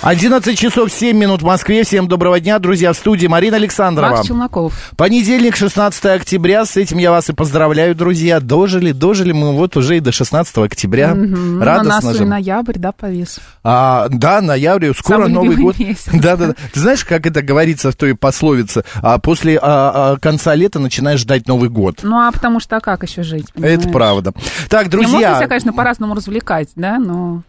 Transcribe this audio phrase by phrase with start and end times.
[0.00, 1.82] 11 часов 7 минут в Москве.
[1.82, 4.10] Всем доброго дня, друзья, в студии Марина Александрова.
[4.10, 4.92] Макс Челноков.
[4.96, 6.64] Понедельник, 16 октября.
[6.64, 8.38] С этим я вас и поздравляю, друзья.
[8.38, 11.14] Дожили, дожили мы вот уже и до 16 октября.
[11.16, 11.60] Мгм.
[11.60, 12.22] Радостно На нас же.
[12.22, 13.40] и ноябрь, да, повис.
[13.64, 15.78] А, да, ноябрь, скоро Самый Новый год.
[15.78, 16.06] месяц.
[16.12, 16.54] Да, да, да.
[16.72, 18.84] Ты знаешь, как это говорится в той пословице?
[19.02, 22.00] А, после а, а, конца лета начинаешь ждать Новый год.
[22.02, 23.46] Ну, а потому что а как еще жить?
[23.56, 23.92] Это понимаешь?
[23.92, 24.32] правда.
[24.70, 27.42] Так, Не, можно друзья, себя, конечно, по-разному развлекать, да, но...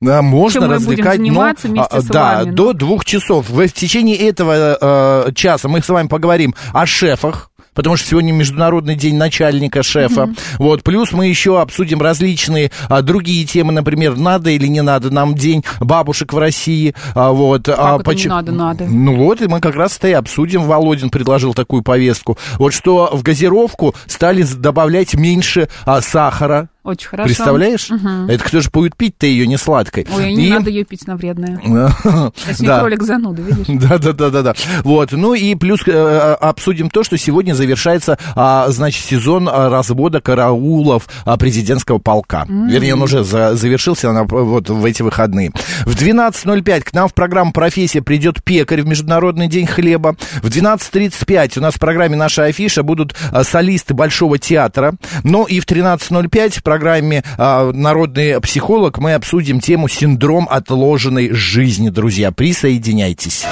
[0.00, 2.54] можно чем развлекать, но, а, да, вами, ну.
[2.54, 3.48] до двух часов.
[3.48, 7.50] В, в течение этого э, часа мы с вами поговорим о шефах.
[7.76, 10.34] Потому что сегодня Международный день начальника шефа.
[10.58, 15.34] Вот, плюс мы еще обсудим различные а, другие темы, например, надо или не надо нам
[15.34, 16.94] день бабушек в России.
[17.14, 18.86] А, вот, а, это не почему- надо, надо?
[18.86, 20.62] Ну вот, и мы как раз это и обсудим.
[20.62, 22.38] Володин предложил такую повестку.
[22.54, 26.70] Вот что в газировку стали добавлять меньше а, сахара.
[26.86, 27.26] Очень хорошо.
[27.26, 27.90] Представляешь?
[27.90, 28.30] Мгм.
[28.30, 30.06] Это кто же будет пить-то ее не сладкой?
[30.14, 31.60] Ой, не И- надо ее пить на вредное.
[31.62, 32.80] Сегодня Да.
[32.80, 33.66] кролик зануда, видишь?
[33.68, 34.54] Да, да, да, да, да.
[34.84, 35.10] Вот.
[35.12, 41.08] Ну и плюс э, обсудим то, что сегодня завершается, а, значит, сезон а, развода караулов
[41.24, 42.46] а, президентского полка.
[42.48, 45.50] Вернее, он уже за- завершился на, вот в эти выходные.
[45.84, 50.16] В 12.05 к нам в программу «Профессия» придет пекарь в Международный день хлеба.
[50.42, 54.94] В 12.35 у нас в программе «Наша афиша» будут а, солисты Большого театра.
[55.24, 61.88] Ну и в 13.05 в программе а, «Народный психолог» мы обсудим тему «Синдром отложенной жизни»,
[61.88, 62.32] друзья.
[62.32, 63.46] Присоединяйтесь.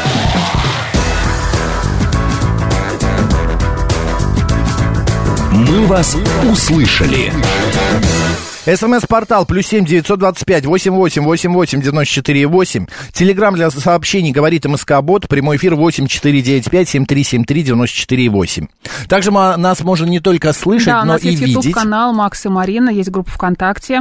[5.53, 6.15] «Мы вас
[6.53, 7.33] услышали».
[8.67, 12.87] СМС-портал плюс семь девятьсот двадцать пять восемь восемь восемь восемь девяносто четыре восемь.
[13.13, 15.29] Телеграмм для сообщений говорит МСК Бот.
[15.29, 18.69] Прямой эфир восемь четыре девять пять семь три семь три девяносто четыре восемь.
[19.07, 21.57] Также мы, нас можно не только слышать, Да, у но нас и есть видеть.
[21.57, 24.01] YouTube-канал Макс и Марина, есть группа ВКонтакте,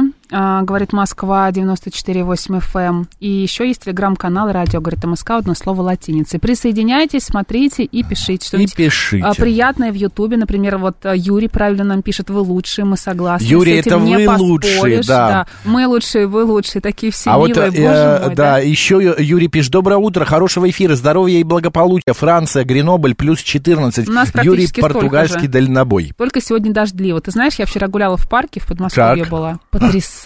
[0.62, 2.78] говорит Москва 94,8 FM.
[2.84, 3.08] эм.
[3.20, 6.40] И еще есть телеграм-канал радио, говорит МСК, одно слово латиницей.
[6.40, 9.24] Присоединяйтесь, смотрите и пишите И что-нибудь пишите.
[9.24, 10.36] а, приятное в Ютубе.
[10.36, 13.46] Например, вот а, Юрий правильно нам пишет, вы лучшие, мы согласны.
[13.46, 15.46] Юрий, это вы поспоришь, лучшие, да.
[15.64, 17.78] Мы лучшие, вы лучшие, такие все А вот, милые, э, боже
[18.26, 18.58] мой, да, да.
[18.58, 22.12] еще Юрий пишет, доброе утро, хорошего эфира, здоровья и благополучия.
[22.12, 24.08] Франция, Гренобль, плюс 14.
[24.08, 26.12] У нас Юрий, португальский дальнобой.
[26.16, 27.20] Только сегодня дождливо.
[27.20, 29.30] Ты знаешь, я вчера гуляла в парке в Подмосковье Так.
[29.30, 29.58] была.
[29.70, 30.23] Потрясающе.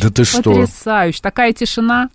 [0.00, 0.42] Да ты что?
[0.42, 1.20] Потрясающе.
[1.22, 2.08] Такая тишина,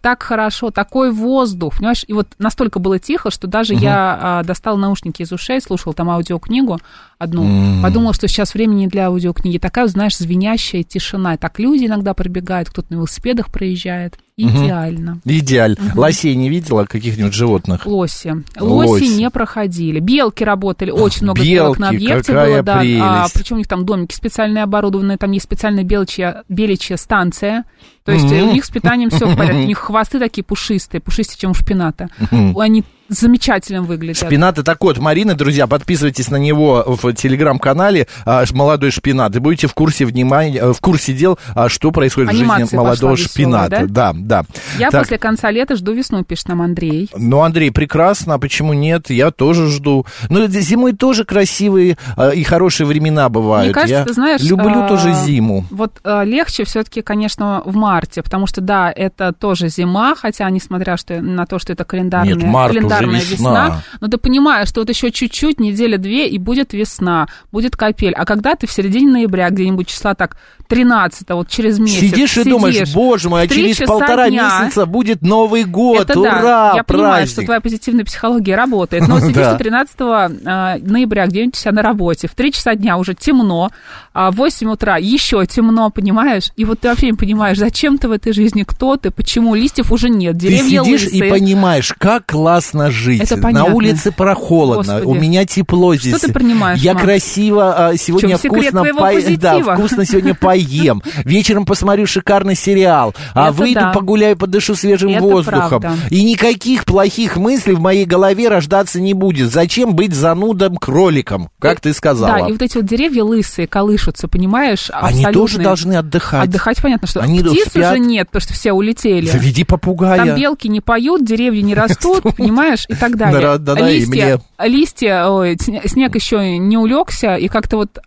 [0.00, 1.76] так хорошо, такой воздух.
[1.76, 5.94] Понимаешь, и вот настолько было тихо, что даже я а, достала наушники из ушей, слушала
[5.94, 6.78] там аудиокнигу
[7.18, 7.82] одну.
[7.82, 9.58] Подумала, что сейчас времени для аудиокниги.
[9.58, 11.36] Такая, знаешь, звенящая тишина.
[11.36, 14.18] Так люди иногда пробегают, кто-то на велосипедах проезжает.
[14.36, 15.20] Идеально.
[15.24, 15.76] Идеаль.
[15.96, 17.84] Лосей не видела, каких-нибудь животных?
[17.84, 18.44] Лоси.
[18.58, 19.16] Лоси Лоси.
[19.18, 19.98] не проходили.
[19.98, 22.78] Белки работали, очень много белок на белки, объекте какая было, да.
[22.78, 23.02] прелесть.
[23.02, 27.64] А, причем у них там домики специальные оборудованные, там есть специальная беличья, беличья станция.
[28.08, 29.58] То есть э, у них с питанием все в порядке.
[29.64, 32.08] У них хвосты такие пушистые, пушистее, чем у шпината.
[32.30, 34.24] Они замечательно выглядят.
[34.24, 39.66] Шпинат это кот Марины, друзья, подписывайтесь на него в телеграм-канале а, «Молодой шпинат» и будете
[39.66, 43.28] в курсе внимания, э, в курсе дел, а, что происходит в Анимация жизни молодого веселая,
[43.28, 43.86] шпината.
[43.88, 44.44] Да, да.
[44.78, 47.10] Я Так, после конца лета жду весну, пишет нам Андрей.
[47.16, 49.10] Ну, Андрей, прекрасно, а почему нет?
[49.10, 50.04] Я тоже жду.
[50.28, 51.96] Ну, зимой тоже красивые
[52.34, 53.66] и хорошие времена бывают.
[53.66, 54.42] Мне кажется, Я ты знаешь...
[54.42, 55.64] люблю а, тоже зиму.
[55.70, 60.96] Вот а, легче все-таки, конечно, в марте, потому что, да, это тоже зима, хотя, несмотря
[60.96, 63.82] что, на то, что это календарная, Нет, март уже календарная весна.
[64.00, 68.14] но ты понимаешь, что вот еще чуть-чуть, неделя-две, и будет весна, будет капель.
[68.14, 70.36] А когда ты в середине ноября, где-нибудь числа так
[70.68, 75.22] 13 вот через месяц Сидишь и думаешь, боже мой, а через полтора дня, месяца будет
[75.22, 77.46] Новый год, это ура, да, я понимаю, что праздник.
[77.46, 79.52] твоя позитивная психология работает, но сидишь Да.
[79.56, 83.70] ты 13 а, ноября где-нибудь у себя на работе, в 3 часа дня уже темно,
[84.12, 86.50] а в 8 утра еще темно, понимаешь?
[86.56, 89.90] И вот ты вообще не понимаешь, зачем ты в этой жизни, кто ты, почему листьев
[89.92, 91.26] уже нет, Ты деревья сидишь лысые.
[91.26, 93.22] и понимаешь, как классно жить.
[93.22, 93.74] Это На понятно.
[93.74, 95.04] улице прохолодно, Господи.
[95.06, 96.20] у меня тепло здесь.
[96.20, 97.04] ты понимаешь, Я Макс?
[97.04, 103.80] красиво а, сегодня вкусно твоего да, вкусно сегодня поем, вечером посмотрю шикарный сериал, а выйду
[103.80, 103.92] да.
[103.92, 105.80] погуляю, подышу свежим Это воздухом.
[105.80, 105.96] правда.
[106.10, 109.50] И никаких плохих мыслей в моей голове рождаться не будет.
[109.52, 112.40] Зачем быть занудом кроликом, как ты сказала?
[112.40, 114.90] Да, и вот эти вот деревья лысые колышутся, понимаешь?
[114.92, 116.48] Они тоже должны отдыхать.
[116.48, 117.92] Отдыхать, понятно, что Они птиц спят.
[117.92, 119.26] уже нет, потому что все улетели.
[119.26, 120.18] Заведи попугая.
[120.18, 123.58] Там белки не поют, деревья не растут, понимаешь, и так далее.
[123.78, 125.56] Листья, листья,
[125.86, 127.98] снег еще не улегся, и как-то вот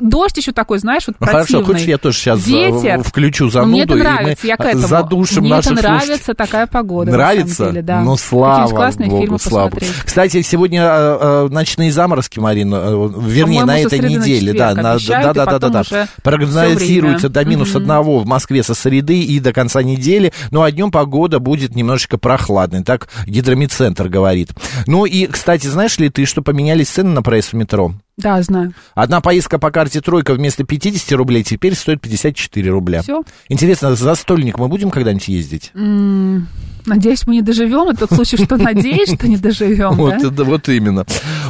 [0.00, 1.64] дождь еще такой, знаешь, вот Ну, хорошо, противный.
[1.74, 3.02] хочешь, я тоже сейчас Ветер.
[3.02, 4.86] включу Ну, зануду, Мне это и нравится, мы я к этому.
[4.86, 6.06] задушим Мне наших это слушателей.
[6.08, 7.10] нравится такая погода.
[7.10, 7.66] Нравится?
[7.68, 8.00] деле, да.
[8.02, 9.70] Ну, слава классные Богу, фильмы слава.
[9.70, 9.92] посмотреть.
[10.04, 14.68] Кстати, сегодня э, э, ночные заморозки, Марина, э, вернее, на этой среды на неделе, да,
[14.68, 16.08] четверг на- обещают, да, и да, да, да, да.
[16.22, 17.78] Прогнозируется до минус Мгм.
[17.78, 22.18] одного в Москве со среды и до конца недели, ну, а днем погода будет немножечко
[22.18, 24.50] прохладной, так гидромедцентр говорит.
[24.86, 27.94] Ну, и, кстати, знаешь ли ты, что поменялись цены на проезд в метро?
[28.18, 28.74] Да, знаю.
[28.94, 33.02] Одна поездка по карте «Тройка» вместо 50 рублей теперь стоит 54 рубля.
[33.02, 33.22] Все.
[33.48, 35.70] Интересно, за стольник мы будем когда-нибудь ездить?
[36.86, 37.88] Надеюсь, мы не доживем.
[37.88, 39.90] Это тот случай, что надеюсь, что не доживем.
[39.92, 40.28] Вот, да?
[40.28, 41.04] это вот именно.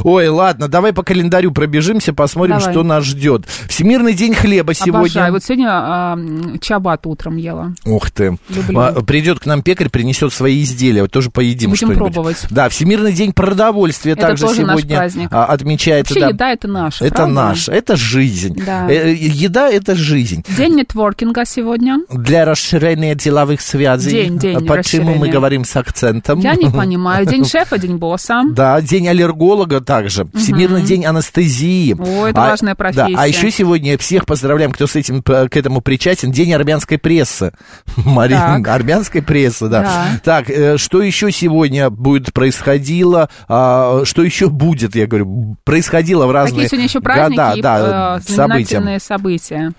[0.04, 2.72] Ой, ладно, давай по календарю пробежимся, посмотрим, Давай.
[2.72, 3.46] что нас ждет.
[3.68, 4.98] Всемирный день хлеба сегодня.
[4.98, 5.32] Обожаю.
[5.32, 6.18] Вот сегодня а,
[6.60, 7.74] чабат утром ела.
[7.84, 8.38] Ух ты.
[8.48, 8.78] Люблю.
[8.78, 11.02] А, Придет к нам пекарь, принесет свои изделия.
[11.02, 12.12] Вот тоже поедим Будем что-нибудь.
[12.14, 12.46] пробовать.
[12.50, 15.28] Да, Всемирный день продовольствия Это также тоже наш сегодня праздник.
[15.32, 16.14] а, отмечается.
[16.14, 16.32] Вообще да.
[16.32, 17.34] еда это наша, Это правда?
[17.34, 18.62] наш, это жизнь.
[18.64, 18.90] Да.
[18.90, 20.44] Э, Еда это жизнь.
[20.56, 21.98] День нетворкинга сегодня.
[22.10, 24.10] Для расширения деловых связей.
[24.10, 26.40] День, день Почему мы говорим с акцентом?
[26.40, 27.26] Я не понимаю.
[27.26, 28.42] День шефа, день босса.
[28.52, 30.26] Да, день аллерголога также.
[30.34, 31.94] Всемирный день анестезии.
[31.98, 33.14] О, это А- важная профессия.
[33.14, 36.30] Да, а еще сегодня всех поздравляем, кто с этим к этому причастен.
[36.32, 37.52] День армянской прессы.
[37.96, 39.82] Марина, армянской прессы, да.
[39.82, 40.06] Да.
[40.24, 43.28] Так, э, что еще сегодня будет происходило?
[43.48, 47.62] а, что еще будет, я говорю, происходило в разные Какие сегодня еще праздники года, и
[47.62, 49.72] да, э, знаменательные события?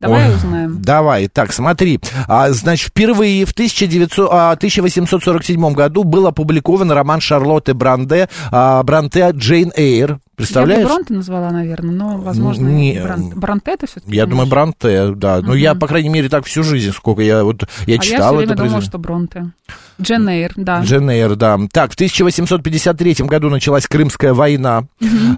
[0.00, 0.82] Давай Ой, узнаем.
[0.82, 2.00] Давай, так, смотри.
[2.28, 9.30] А, значит, впервые в 1900, а, 1847 году был опубликован роман Шарлотты Бранде, а, Бранте
[9.32, 10.18] «Джейн Эйр».
[10.36, 10.80] Представляешь?
[10.80, 14.14] Я бы Бронте назвала, наверное, но, возможно, Не, Бран- Бронте это все-таки.
[14.14, 15.40] Я думаю, Бранте, да.
[15.42, 18.28] Ну, я, по крайней мере, так всю жизнь, сколько я вот я а я читал
[18.28, 18.88] все время это думала, произведение.
[18.88, 19.52] что Бронте.
[20.00, 20.82] Джен Эйр, да.
[20.82, 21.58] Джен Эйр, да.
[21.72, 24.84] Так, в 1853 году началась Крымская война.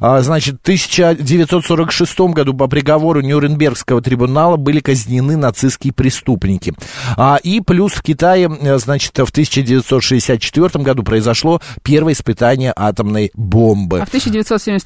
[0.00, 6.74] А, значит, в 1946 году по приговору Нюрнбергского трибунала были казнены нацистские преступники.
[7.16, 14.00] А, и плюс в Китае, э, значит, в 1964 году произошло первое испытание атомной бомбы.
[14.00, 14.08] А в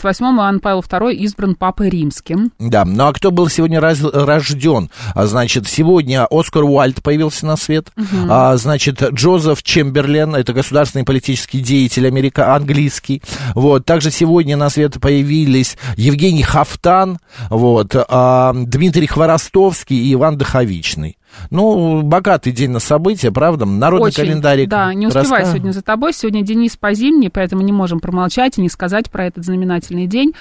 [0.03, 2.53] 1978-м Иоанн Павел II избран Папой Римским.
[2.59, 4.91] Да, ну а кто был сегодня раз- рожден?
[5.15, 7.89] А, Значит, сегодня Оскар Уальд появился на свет.
[8.29, 13.23] А, значит, Джозеф Чемберлен, это государственный политический деятель Америка, английский.
[13.55, 17.19] Вот, также сегодня на свет появились Евгений Хафтан,
[17.51, 21.17] вот, а, Дмитрий Хворостовский и Иван Доховичный.
[21.51, 23.65] Ну, богатый день на события, правда?
[23.65, 24.69] Народный Очень, календарик.
[24.69, 26.13] Да, не успеваю раска- сегодня за тобой.
[26.13, 30.33] Сегодня Денис позимний, поэтому не можем промолчать и не сказать про этот знаменательный день.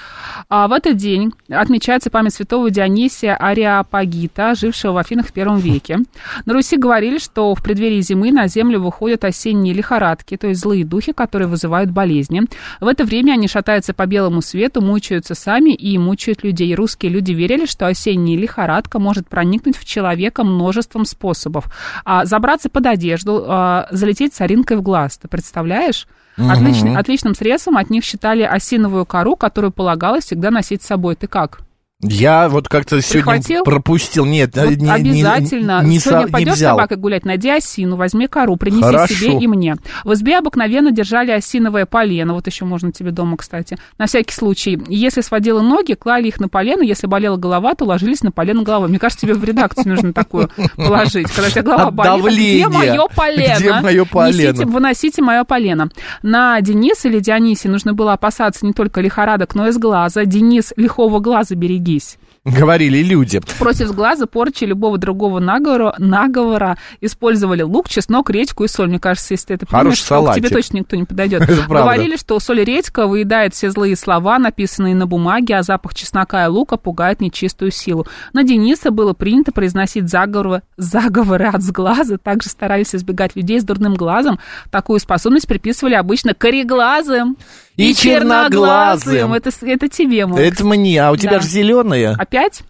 [0.49, 5.99] А в этот день отмечается память святого Дионисия Ариапагита, жившего в Афинах в первом веке.
[6.45, 10.85] На Руси говорили, что в преддверии зимы на землю выходят осенние лихорадки, то есть злые
[10.85, 12.43] духи, которые вызывают болезни.
[12.79, 16.73] В это время они шатаются по белому свету, мучаются сами и мучают людей.
[16.75, 20.43] Русские люди верили, что осенняя лихорадка может проникнуть в человека
[20.81, 21.65] множеством способов.
[22.05, 25.17] А, забраться под одежду, а, залететь соринкой в глаз.
[25.17, 26.07] Ты представляешь?
[26.37, 31.15] Отличный- отличным средством от них считали осиновую кору, которую полагалось всегда носить с собой.
[31.15, 31.61] Ты как?
[32.01, 33.63] Я вот как-то сегодня Прихватил?
[33.63, 34.25] пропустил.
[34.25, 35.81] Нет, Вот не, не- обязательно.
[35.83, 39.13] не, Сегодня со- не пойдешь с собакой гулять, найди осину, возьми кору, принеси Хорошо.
[39.13, 39.75] себе и мне.
[40.03, 44.81] В избе обыкновенно держали осиновое полено, вот еще можно тебе дома, кстати, на всякий случай.
[44.87, 48.89] Если сводила ноги, клали их на полено, если болела голова, то ложились на полено головой.
[48.89, 51.29] Мне кажется, тебе в редакцию нужно такую положить.
[51.31, 53.55] Когда у тебя голова болит, где мое полено?
[53.59, 54.51] Где моё полено?
[54.51, 55.89] Несите, выносите мое полено.
[56.23, 60.25] На Дениса или Дионисе нужно было опасаться не только лихорадок, но и с глаза.
[60.25, 61.55] Денис, лихого глаза
[61.91, 62.17] берегись.
[62.43, 63.39] Говорили люди.
[63.59, 68.87] Против сглаза, порчи любого другого наговора, наговора использовали лук, чеснок, редьку и соль.
[68.87, 71.47] Мне кажется, если ты это Хороший понимаешь, то к тебе точно никто не подойдет.
[71.67, 76.43] Говорили, что соль и редька выедает все злые слова, написанные на бумаге, а запах чеснока
[76.45, 78.07] и лука пугает нечистую силу.
[78.33, 82.17] На Дениса было принято произносить заговоры, заговоры от сглаза.
[82.17, 84.39] Также старались избегать людей с дурным глазом.
[84.71, 87.37] Такую способность приписывали обычно кореглазым
[87.81, 89.33] И черноглазым.
[89.33, 90.41] Это, это тебе, Макс.
[90.41, 91.39] Это мне, а у тебя Да.
[91.39, 92.15] же зеленые.
[92.17, 92.61] Опять?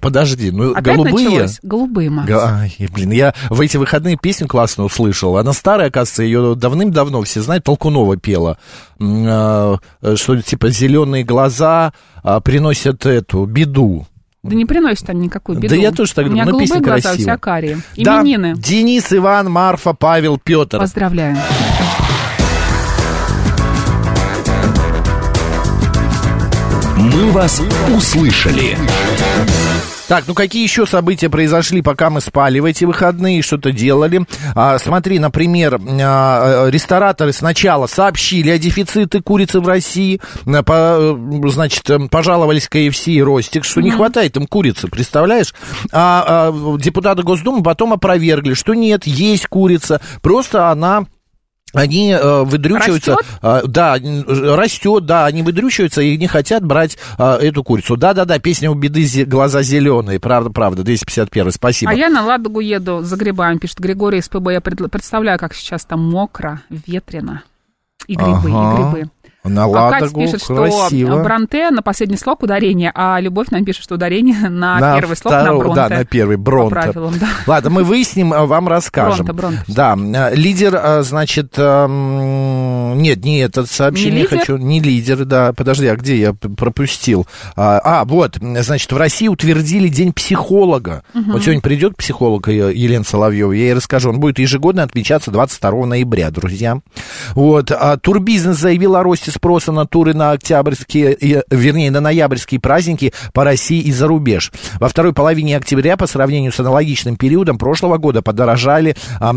[0.00, 1.28] Подожди, ну Опять голубые.
[1.28, 1.60] началось?
[1.62, 2.30] Голубые, Макс.
[2.32, 5.36] Ай, блин, я в эти выходные песню классно услышал.
[5.36, 7.64] Она старая, оказывается, ее давным-давно все знают.
[7.64, 8.58] Толкунова пела.
[8.98, 9.76] М, а,
[10.16, 14.06] Что типа зеленые глаза а, приносят эту беду.
[14.42, 15.74] Да не приносят они никакую беду.
[15.74, 17.78] Да я тоже так У меня думаю, но голубые песня глаза, у тебя карие.
[17.96, 18.54] Да, Именины.
[18.56, 20.78] Денис, Иван, Марфа, Павел, Петр.
[20.78, 21.38] Поздравляем.
[27.34, 27.60] Вас
[27.92, 28.78] услышали».
[30.06, 34.24] Так, ну какие еще события произошли, пока мы спали в эти выходные, что-то делали?
[34.54, 41.48] А, смотри, например, а, рестораторы сначала сообщили о дефиците курицы в России, а, по, э,
[41.48, 45.54] значит, э, пожаловались KFC и Ростик, что не хватает им курицы, представляешь?
[45.90, 51.06] А, а депутаты Госдумы потом опровергли, что нет, есть курица, просто она
[51.74, 57.62] они э, выдрючиваются, э, да, растет, да, они выдрючиваются и не хотят брать э, эту
[57.62, 57.96] курицу.
[57.96, 61.90] Да-да-да, песня у беды зе- глаза зеленые, правда, правда, 251, спасибо.
[61.90, 64.50] А я на Ладогу еду за грибами, пишет Григорий из ПБ.
[64.52, 67.42] Я пред- представляю, как сейчас там мокро, ветрено.
[68.06, 68.72] И грибы, Ага.
[68.72, 69.10] и грибы.
[69.44, 71.12] На А Ладогу, пишет, красиво.
[71.12, 75.16] что Бронте на последний слог ударение, а Любовь нам пишет, что ударение на, На первый
[75.16, 75.74] слог на второй- Бронте.
[75.76, 76.74] Да, на первый, Бронте.
[76.74, 77.26] По правилам, да.
[77.46, 79.26] Ладно, мы выясним, а вам расскажем.
[79.26, 79.64] Бронте, Бронте.
[79.68, 79.96] Да,
[80.30, 84.38] э, лидер, э, значит, эм, нет, не этот сообщение Не лидер?
[84.38, 84.56] хочу.
[84.56, 85.52] Не лидер, да.
[85.52, 87.26] Подожди, а где я пропустил?
[87.56, 91.02] А, а, вот, значит, в России утвердили День психолога.
[91.14, 94.10] Вот сегодня придет психолог э, Елена Соловьева, я ей расскажу.
[94.10, 96.80] Он будет ежегодно отмечаться 22 ноября, друзья.
[97.34, 102.60] Вот, а турбизнес заявил о росте спроса на туры на октябрьские, э, вернее, на ноябрьские
[102.60, 104.52] праздники по России и за рубеж.
[104.80, 109.32] Во второй половине октября по сравнению с аналогичным периодом прошлого года подорожали, а,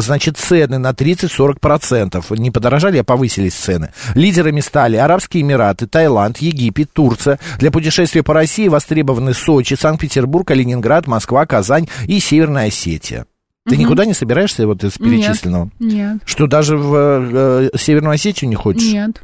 [0.00, 2.24] значит, цены на 30-40%.
[2.36, 3.90] Не подорожали, а повысились цены.
[4.14, 7.38] Лидерами стали Арабские Эмираты, Таиланд, Египет, Турция.
[7.58, 13.26] Для путешествия по России востребованы Сочи, Санкт-Петербург, Калининград, Москва, Казань и Северная Осетия.
[13.68, 15.70] Ты никуда не собираешься вот из перечисленного?
[15.80, 18.92] Нет, Что даже в э, Северную Осетию не хочешь?
[18.92, 19.22] нет.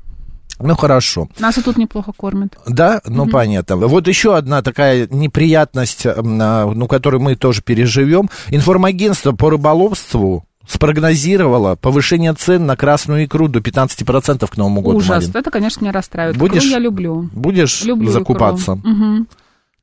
[0.59, 1.29] Ну хорошо.
[1.41, 2.57] Нас и тут неплохо кормят.
[2.69, 3.77] Да, ну понятно.
[3.77, 8.31] Вот еще одна такая неприятность, м, а, ну, которую мы тоже переживем.
[8.49, 14.99] Информагентство по рыболовству спрогнозировало повышение цен на красную икру до 15% к Новому году.
[14.99, 15.09] Ужас.
[15.27, 15.31] Марин.
[15.35, 16.37] Это, конечно, меня расстраивает.
[16.37, 17.29] Будешь- Икру я люблю.
[17.33, 18.73] Будешь Люблю закупаться?
[18.75, 18.91] икру.
[18.91, 19.29] Мгм.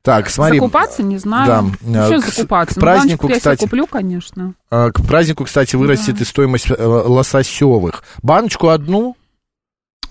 [0.02, 0.58] Так, смотри.
[0.58, 1.46] Закупаться не знаю.
[1.46, 1.64] Да.
[1.82, 2.74] Ну, Что К- закупаться?
[2.74, 3.60] к Ну, празднику, баночку я кстати.
[3.60, 4.54] куплю, конечно.
[4.70, 8.02] а, К празднику, кстати, вырастет и стоимость э, лососевых.
[8.22, 9.16] Баночку одну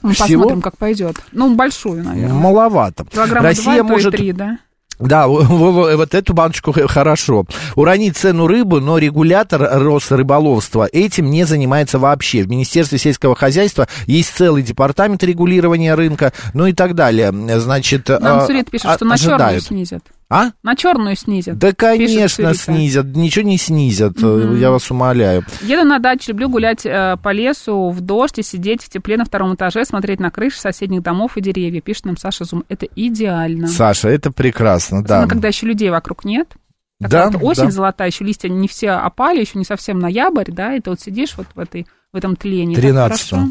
[0.01, 0.43] Мы Всего?
[0.43, 1.17] посмотрим, как пойдет.
[1.33, 2.33] Ну, большую, наверное.
[2.33, 3.03] маловато.
[3.05, 4.59] Килограмма Россия два, то может и три, да?
[4.99, 7.45] Да, вот эту баночку хорошо.
[7.75, 12.43] Уронить цену рыбы, но регулятор Росрыболовства этим не занимается вообще.
[12.43, 17.31] В Министерстве сельского хозяйства есть целый департамент регулирования рынка, ну и так далее.
[17.59, 20.03] Значит, Нам а, Сурит пишет, а- что на черную снизят.
[20.31, 20.51] А?
[20.61, 21.57] На черную снизят.
[21.57, 23.07] Да, конечно, снизят.
[23.15, 25.43] Ничего не снизят, э, я вас умоляю.
[25.61, 29.25] Еду на дачу, люблю гулять э, по лесу в дождь и сидеть в тепле на
[29.25, 31.81] втором этаже, смотреть на крыши соседних домов и деревья.
[31.81, 32.63] Пишет нам Саша Зум.
[32.69, 33.67] Это идеально.
[33.67, 35.15] Саша, это прекрасно, да.
[35.15, 36.53] Особенно, когда еще людей вокруг нет.
[36.99, 37.71] Да, Такая вот осень да.
[37.71, 41.35] золотая, еще листья не все опали, еще не совсем ноябрь, да, и ты вот сидишь
[41.37, 42.73] вот в этой в этом тлении.
[42.73, 43.49] Так 13 хорошо.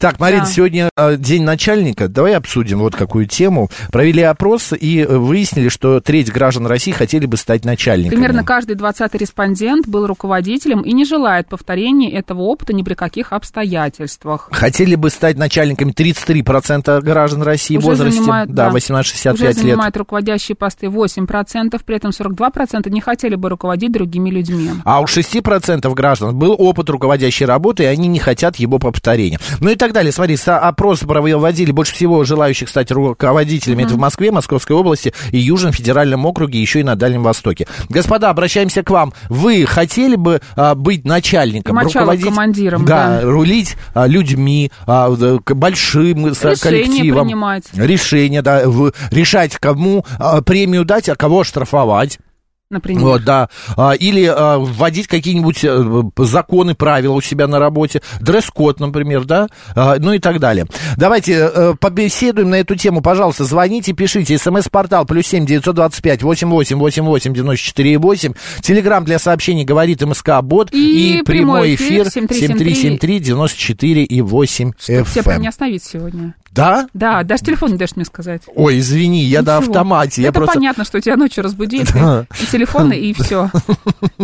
[0.00, 0.44] Так, Марин, Да.
[0.46, 2.08] сегодня э, день начальника.
[2.08, 3.70] Давай обсудим вот какую тему.
[3.90, 8.14] Провели опрос и э, выяснили, что треть граждан России хотели бы стать начальниками.
[8.16, 13.32] Примерно каждый двадцатый респондент был руководителем и не желает повторения этого опыта ни при каких
[13.32, 14.50] обстоятельствах.
[14.52, 18.76] Хотели бы стать начальниками 33% граждан России в Уже возрасте занимают, да, да.
[18.76, 19.56] 18-65 Уже лет.
[19.56, 24.68] занимают руководящие посты 8%, при этом 42% не хотели бы руководить другими людьми.
[24.84, 29.38] А у 6% граждан был опыт руководящей работы, и они не хотят его повторения.
[29.60, 30.12] Ну и так далее.
[30.12, 33.84] Смотри, опрос проводили больше всего желающих стать руководителями.
[33.84, 37.66] Это в Москве, Московской области и Южном федеральном округе, еще и на Дальнем Востоке.
[37.88, 39.12] Господа, обращаемся к вам.
[39.28, 42.24] Вы хотели бы а, быть начальником, Начало руководить...
[42.26, 43.30] командиром, да, да.
[43.30, 45.14] рулить а, людьми, а,
[45.44, 47.26] к большим с- Решения коллективом.
[47.26, 47.64] принимать.
[47.74, 52.18] Решения, да, в- решать, кому а, премию дать, а кого оштрафовать.
[52.68, 53.02] Например.
[53.02, 53.48] Вот, да.
[53.76, 58.02] А, Или а, вводить какие-нибудь э, законы, правила у себя на работе.
[58.20, 59.48] Дресс-код, например, да?
[59.74, 60.66] А, Ну и так далее.
[60.96, 63.02] Давайте э, побеседуем на эту тему.
[63.02, 64.36] Пожалуйста, звоните, пишите.
[64.36, 68.32] СМС-портал плюс семь девятьсот двадцать пять восемь восемь восемь восемь девяносто четыре восемь.
[68.62, 70.72] Телеграмм для сообщений говорит МСК Бот.
[70.72, 75.48] И И, прямой эфир эфир 7373 94 и 8 Тебя прям не FM.
[75.48, 76.34] остановить сегодня.
[76.56, 76.88] Да?
[76.94, 78.42] Да, даже телефон не дашь мне сказать.
[78.54, 79.70] Ой, извини, я на Ничего.
[79.72, 80.22] автомате.
[80.22, 80.54] Я Это просто...
[80.54, 82.26] понятно, что тебя ночью разбудит, Да.
[82.40, 83.50] и, и телефон, и все.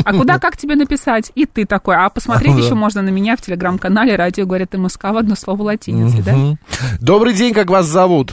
[0.04, 1.30] А куда, как тебе написать?
[1.34, 1.94] И ты такой.
[1.96, 6.22] А посмотреть еще можно на меня в телеграм-канале «Радио говорит МСК» в одно слово латиницей,
[6.22, 6.34] да?
[7.00, 8.32] Добрый день, как вас зовут?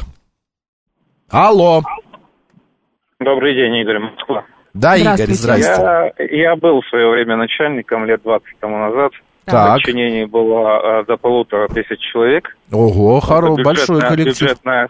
[1.29, 1.83] Алло.
[3.19, 4.45] Добрый день, Игорь Москва.
[4.73, 5.33] Да, Игорь, Здравствуйте.
[5.41, 6.13] здрасте.
[6.19, 9.11] Я, я был в свое время начальником лет 20 тому назад.
[9.49, 9.73] В Так.
[9.77, 12.55] подчинении было э, до полутора тысяч человек.
[12.71, 14.41] Ого, хоро, большой бюджетная- коллектив.
[14.47, 14.89] Бюджетная,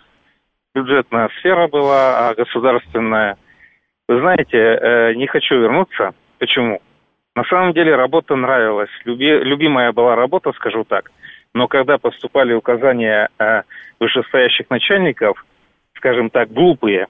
[0.76, 3.38] бюджетная сфера была, а государственная.
[4.10, 6.12] Вы знаете, э, не хочу вернуться.
[6.40, 6.82] Почему?
[7.36, 8.90] На самом деле работа нравилась.
[9.06, 11.12] Люби- любимая была работа, скажу так.
[11.54, 13.62] Но когда поступали указания э,
[14.00, 15.46] вышестоящих начальников,
[15.96, 17.08] скажем так, глупые,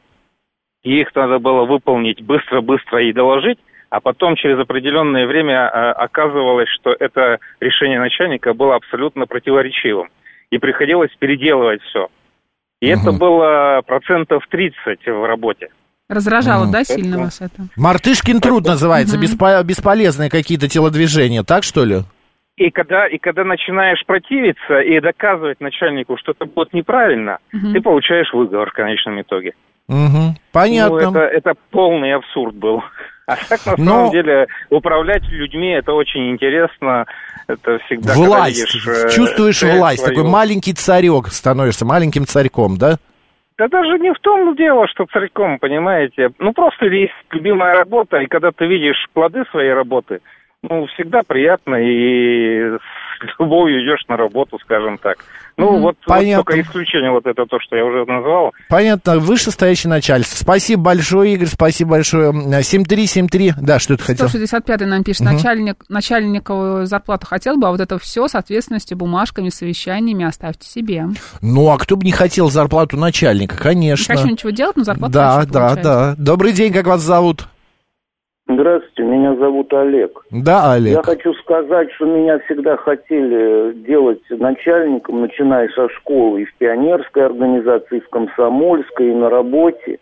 [0.83, 6.69] и их надо было выполнить быстро-быстро и доложить, а потом через определенное время э, оказывалось,
[6.69, 10.09] что это решение начальника было абсолютно противоречивым.
[10.51, 12.07] И приходилось переделывать все.
[12.81, 15.69] И это было процентов 30 в работе.
[16.07, 16.71] Раздражало, Мгм.
[16.71, 17.67] да, сильно вас это?
[17.77, 21.97] Мартышкин труд называется, беспо- бесполезные какие-то телодвижения, так что ли?
[22.57, 28.33] И когда, и когда начинаешь противиться и доказывать начальнику, что это будет неправильно, ты получаешь
[28.33, 29.53] выговор в конечном итоге.
[29.87, 30.35] Мгм.
[30.51, 30.99] Понятно.
[30.99, 32.83] Ну, это, это полный абсурд был.
[33.29, 37.05] А так, на Но- самом деле, управлять людьми это очень интересно.
[37.47, 38.57] Это всегда, власть.
[38.59, 39.99] видишь, э, Чувствуешь власть.
[40.01, 40.15] свою.
[40.15, 42.97] Такой маленький царек становишься, маленьким царьком, да?
[43.57, 46.29] Да даже не в том дело, что царьком, понимаете.
[46.39, 50.19] Ну, просто есть любимая работа, и когда ты видишь плоды своей работы,
[50.63, 52.77] ну, всегда приятно, и
[53.21, 55.17] с любовью идешь на работу, скажем так.
[55.57, 56.45] Ну, вот, вот Понятно.
[56.45, 58.53] только исключение вот это то, что я уже назвал.
[58.69, 60.37] Понятно, вышестоящее начальство.
[60.37, 62.31] Спасибо большое, Игорь, спасибо большое.
[62.63, 64.29] 7373, да, что ты хотел?
[64.29, 65.33] 165 нам пишет, Мгм.
[65.33, 71.07] начальник, начальниковую зарплату хотел бы, а вот это все с ответственностью, бумажками, совещаниями оставьте себе.
[71.41, 74.15] Ну, а кто бы не хотел зарплату начальника, Не конечно.
[74.15, 75.83] хочу ничего делать, но зарплату Да, да, получать.
[75.83, 76.15] да.
[76.17, 77.47] Добрый день, как вас зовут?
[78.51, 80.23] Здравствуйте, меня зовут Олег.
[80.31, 81.05] Да, Я Олег.
[81.05, 87.97] хочу сказать, что меня всегда хотели делать начальником, начиная со школы, и в пионерской организации,
[87.97, 89.99] и в комсомольской, и на работе.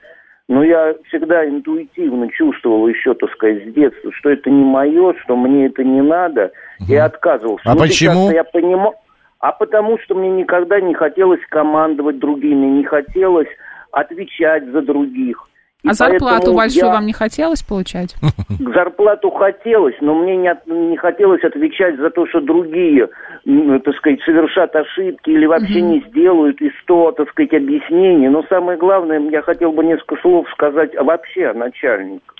[0.47, 5.35] Но я всегда интуитивно чувствовал еще, так сказать, с детства, что это не мое, что
[5.35, 6.51] мне это не надо,
[6.87, 7.69] и отказывался.
[7.69, 8.31] А Ну, почему?
[8.31, 8.93] я понимаю,
[9.39, 13.49] а потому что мне никогда не хотелось командовать другими, не хотелось
[13.91, 15.43] отвечать за других.
[15.87, 18.15] И А зарплату большую я- вам не хотелось получать?
[18.59, 23.09] Зарплату хотелось, но мне не, от- не хотелось отвечать за то, что другие,
[23.45, 28.27] м, так сказать, совершат ошибки или вообще не сделают и сто, так сказать, объяснений.
[28.27, 32.35] Но самое главное, я хотел бы несколько слов сказать вообще о начальниках.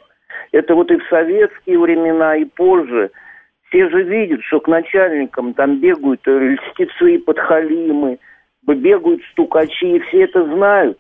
[0.52, 3.12] Это вот и в советские времена, и позже.
[3.70, 8.18] Все же видят, что к начальникам там бегают э, льстецы подхалимы,
[8.66, 10.98] бегают стукачи, и все это знают.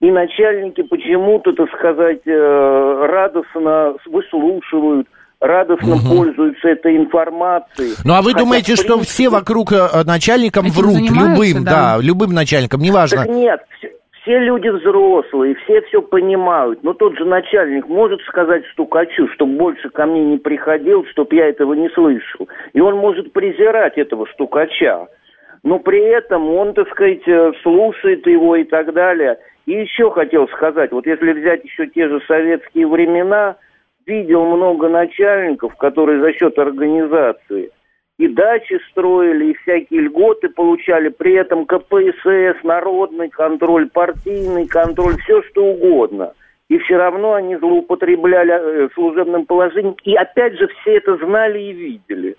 [0.00, 5.06] И начальники почему-то, так сказать, э, радостно выслушивают,
[5.40, 7.94] радостно пользуются этой информацией.
[8.04, 11.00] Ну, а вы Хотя, думаете, в что принципе, все вокруг э, начальникам Этим врут?
[11.00, 11.96] Любым, да.
[11.96, 13.24] да, любым начальникам, неважно.
[13.24, 13.90] Так нет, все,
[14.22, 16.82] все люди взрослые, все все понимают.
[16.82, 21.48] Но тот же начальник может сказать стукачу, чтобы больше ко мне не приходил, чтобы я
[21.48, 22.48] этого не слышал.
[22.72, 25.08] И он может презирать этого стукача.
[25.62, 29.38] Но при этом он, так сказать, э, слушает его и так далее.
[29.70, 33.54] И еще хотел сказать, вот если взять еще те же советские времена,
[34.04, 37.70] видел много начальников, которые за счет организации
[38.18, 45.40] и дачи строили, и всякие льготы получали, при этом КПСС, народный контроль, партийный контроль, все
[45.44, 46.32] что угодно.
[46.68, 49.94] И все равно они злоупотребляли э, служебным положением.
[50.02, 52.34] И опять же все это знали и видели.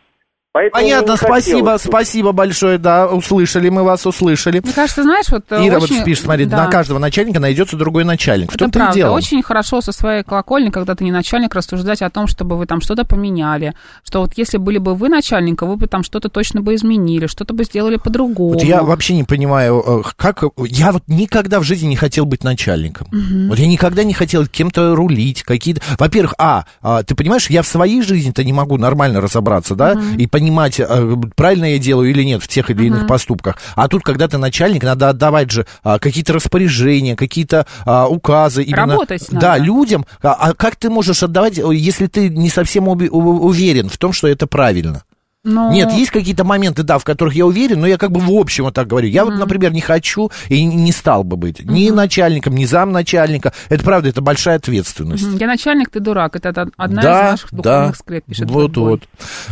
[0.54, 1.82] Поэтому Понятно, спасибо, хотелось.
[1.82, 4.60] спасибо большое, да, услышали, мы вас услышали.
[4.60, 5.96] Мне кажется, знаешь, вот э, Ира очень...
[5.96, 6.66] вот пишет, смотри, да.
[6.66, 8.54] на каждого начальника найдется другой начальник.
[8.54, 8.94] Это правда.
[8.94, 9.16] дело.
[9.16, 12.82] Очень хорошо со своей колокольни, когда ты не начальник, рассуждать о том, чтобы вы там
[12.82, 13.76] что-то поменяли.
[14.04, 17.54] Что вот если были бы вы начальником, вы бы там что-то точно бы изменили, что-то
[17.54, 18.56] бы сделали по-другому.
[18.56, 20.44] Вот я вообще не понимаю, э, как...
[20.58, 23.08] Я вот никогда в жизни не хотел быть начальником.
[23.48, 25.82] Вот я никогда не хотел кем-то рулить, какие-то...
[25.98, 30.28] Во-первых, а, а, ты понимаешь, я в своей жизни-то не могу нормально разобраться, да, и
[30.42, 33.58] понимать, э, правильно я делаю или нет в тех или иных поступках.
[33.76, 38.64] А тут, когда ты начальник, надо отдавать же а, какие-то распоряжения, какие-то а, указы.
[38.64, 39.64] именно- Работать Да, надо.
[39.64, 40.06] людям.
[40.24, 44.48] А, а как ты можешь отдавать, если ты не совсем уверен в том, что это
[44.48, 45.04] правильно?
[45.44, 48.30] Но- Нет, есть какие-то моменты, да, в которых я уверен, но я как бы в
[48.32, 49.08] общем вот так говорю.
[49.08, 53.52] Я вот, например, не хочу и не стал бы быть ни начальником, ни замначальника.
[53.70, 55.26] Это правда, это большая ответственность.
[55.28, 55.38] Мгм.
[55.38, 56.36] Я начальник, ты дурак.
[56.36, 57.58] Это од- одна да, из наших да.
[57.58, 58.90] духовных скреп, пишет Вот, Бэтбой.
[58.92, 59.02] вот.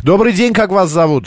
[0.04, 1.26] Добрый день, как вас зовут?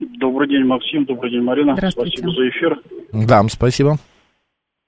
[0.00, 1.04] Добрый день, Максим.
[1.04, 1.76] Добрый день, Марина.
[1.76, 2.76] Спасибо за эфир.
[3.12, 3.98] Да, спасибо.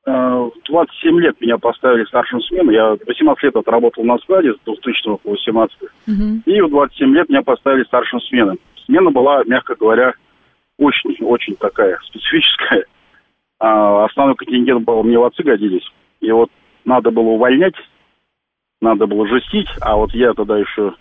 [0.05, 2.73] Э, В 27 лет меня поставили старшим смену.
[2.73, 5.77] Я 18 лет отработал на складе с 2000 по 18.
[6.07, 6.43] Мгм.
[6.47, 8.57] И в 27 лет меня поставили старшим смены.
[8.87, 10.13] Смена была, мягко говоря,
[10.79, 12.85] очень-очень такая специфическая.
[13.59, 15.89] А основной контингент был, мне в отцы годились.
[16.21, 16.51] И вот
[16.85, 17.75] надо было увольнять,
[18.81, 20.95] надо было жестить, а вот я тогда еще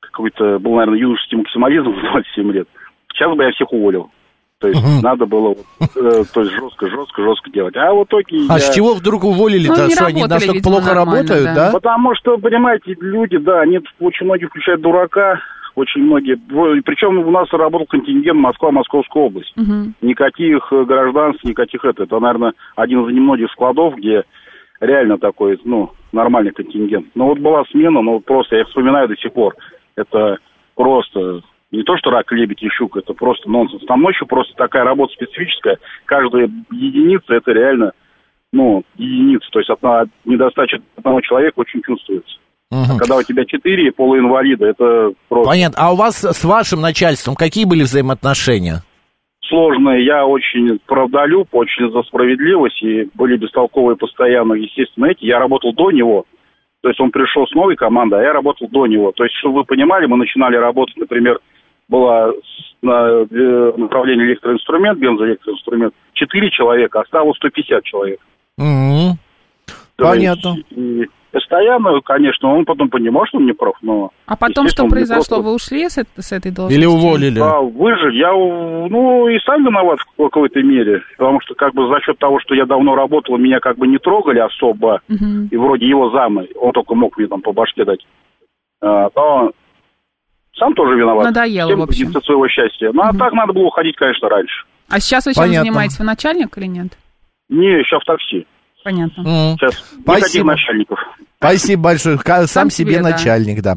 [0.00, 2.68] какой-то был, наверное, юношеский максимализм в 27 лет.
[3.12, 4.10] Сейчас бы я всех уволил.
[4.62, 7.76] То есть надо было э, то есть жестко, жестко, жестко делать.
[7.76, 9.74] А в итоге А я- с чего вдруг уволили-то?
[9.86, 11.54] Ну, что они настолько видимо, плохо работают, да.
[11.54, 11.70] да?
[11.72, 15.40] Потому что, понимаете, люди, да, они очень многие включают дурака,
[15.74, 16.36] очень многие.
[16.82, 19.52] Причем у нас работал контингент Москва, Московская область.
[19.56, 19.94] Мгм.
[20.02, 22.04] Никаких э, гражданств, никаких это.
[22.04, 24.24] Это, наверное, один из немногих складов, где
[24.80, 27.06] реально такой, ну, нормальный контингент.
[27.14, 29.54] Но вот была смена, ну, вот просто, я вспоминаю до сих пор,
[29.96, 30.38] это
[30.74, 33.84] просто не то, что рак, лебедь и щука, это просто нонсенс.
[33.86, 35.78] Там ночью просто такая работа специфическая.
[36.04, 37.92] Каждая единица, это реально,
[38.52, 39.48] ну, единица.
[39.50, 42.36] То есть от на- недостача одного человека очень чувствуется.
[42.72, 42.96] Мгм.
[42.98, 45.76] Когда у тебя четыре полуинвалида, это просто Понятно.
[45.78, 48.82] А у вас с вашим начальством какие были взаимоотношения?
[49.52, 49.98] сложное.
[49.98, 55.26] Я очень правдолюб, очень за справедливость, и были бестолковые постоянно, естественно, эти.
[55.26, 56.24] Я работал до него,
[56.80, 59.12] то есть он пришел с новой командой, а я работал до него.
[59.12, 61.38] То есть, чтобы вы понимали, мы начинали работать, например,
[61.88, 62.32] было
[62.80, 68.20] на э, направлении электроинструмент, бензоэлектроинструмент, 4 человека, а стало 150 человек.
[69.96, 70.56] То Понятно.
[70.56, 74.10] есть, и постоянно, конечно, он потом понимал, что он не прав, но...
[74.26, 75.36] А потом что произошло?
[75.38, 76.78] просто- Вы ушли с, с этой должности?
[76.78, 77.38] Или уволили?
[77.38, 78.18] Да, выжили.
[78.18, 82.38] Я, ну, и сам виноват в какой-то мере, потому что, как бы, за счет того,
[82.40, 85.48] что я давно работал, меня как бы не трогали особо, Мгм.
[85.50, 88.06] и вроде его замы, он только мог мне там по башке дать.
[88.80, 89.50] А, но
[90.56, 91.24] сам тоже виноват.
[91.24, 92.12] Надоело, Всем в общем.
[92.22, 92.90] своего счастья.
[92.92, 94.64] Ну, а так надо было уходить, конечно, раньше.
[94.88, 95.64] А сейчас вы чем Понятно.
[95.64, 95.98] занимаетесь?
[95.98, 96.88] Вы начальник или нет?
[97.48, 98.46] Не, сейчас в такси.
[98.82, 99.22] Понятно.
[99.58, 100.46] Сейчас никаких Спасибо.
[100.46, 100.98] начальников.
[101.42, 102.18] Спасибо большое.
[102.18, 103.76] Ка- Сам, себе, себе, начальник, да.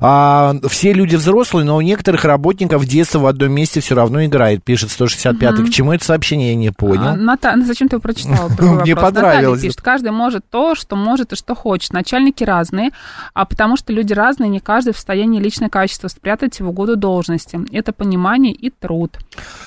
[0.00, 4.62] А, все люди взрослые, но у некоторых работников детство в одном месте все равно играет,
[4.62, 5.66] пишет 165-й.
[5.66, 7.16] К чему это сообщение, я не А, понял.
[7.16, 8.48] Ната- ну, зачем ты его прочитала?
[8.58, 9.62] Мне понравилось.
[9.62, 11.92] Пишет, каждый может то, что может и что хочет.
[11.92, 12.90] Начальники разные,
[13.34, 17.58] а потому что люди разные, не каждый в состоянии личное качество спрятать в угоду должности.
[17.72, 19.18] Это понимание и труд.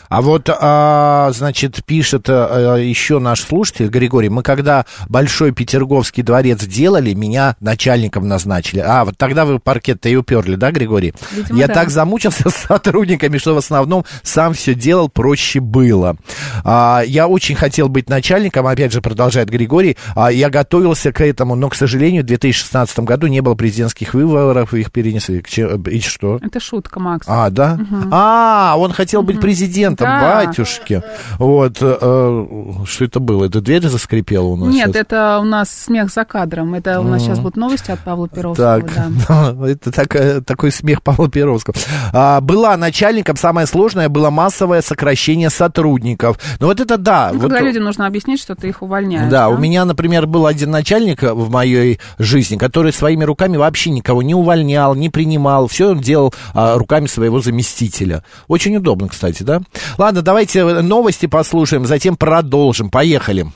[0.09, 6.63] А вот, а, значит, пишет а, еще наш слушатель Григорий, мы когда Большой Петерговский дворец
[6.65, 8.79] делали, меня начальником назначили.
[8.79, 11.13] А, вот тогда вы паркет-то и уперли, да, Григорий?
[11.31, 11.73] Видимо, Я да.
[11.73, 16.15] так замучился с сотрудниками, что в основном сам все делал, проще было.
[16.63, 21.55] А, я очень хотел быть начальником, опять же, продолжает Григорий, а, я готовился к этому,
[21.55, 25.43] но, к сожалению, в 2016 году не было президентских выборов, их перенесли.
[25.89, 26.39] И что?
[26.41, 27.25] Это шутка, Макс.
[27.29, 27.79] А, да?
[28.11, 30.43] А, он хотел быть президентом, Да.
[30.45, 31.03] батюшки.
[31.37, 32.45] Вот, э, э,
[32.85, 33.45] что это было?
[33.45, 34.95] Это дверь заскрипела у нас Нет, сейчас?
[35.01, 36.73] это у нас смех за кадром.
[36.73, 38.81] Это у нас сейчас будут новости от Павла Перовского.
[38.81, 38.91] Так,
[39.27, 39.67] да.
[39.69, 41.75] это такая- такой смех Павла Перовского.
[42.13, 46.37] А, была начальником, самое сложное было массовое сокращение сотрудников.
[46.59, 47.29] Ну вот это да.
[47.33, 49.29] Ну, вот, когда людям нужно объяснить, что ты их увольняешь.
[49.31, 54.21] да, у меня, например, был один начальник в моей жизни, который своими руками вообще никого
[54.21, 55.67] не увольнял, не принимал.
[55.67, 58.23] Все он делал а, руками своего заместителя.
[58.47, 59.61] Очень удобно, кстати, да?
[59.97, 62.89] Ладно, давайте новости послушаем, затем продолжим.
[62.89, 63.47] Поехали.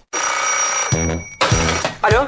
[2.02, 2.28] Алло?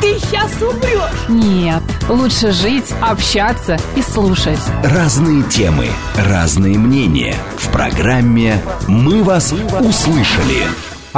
[0.00, 1.28] ты сейчас умрешь.
[1.28, 4.60] Нет, лучше жить, общаться и слушать.
[4.82, 7.36] Разные темы, разные мнения.
[7.56, 10.64] В программе «Мы вас услышали».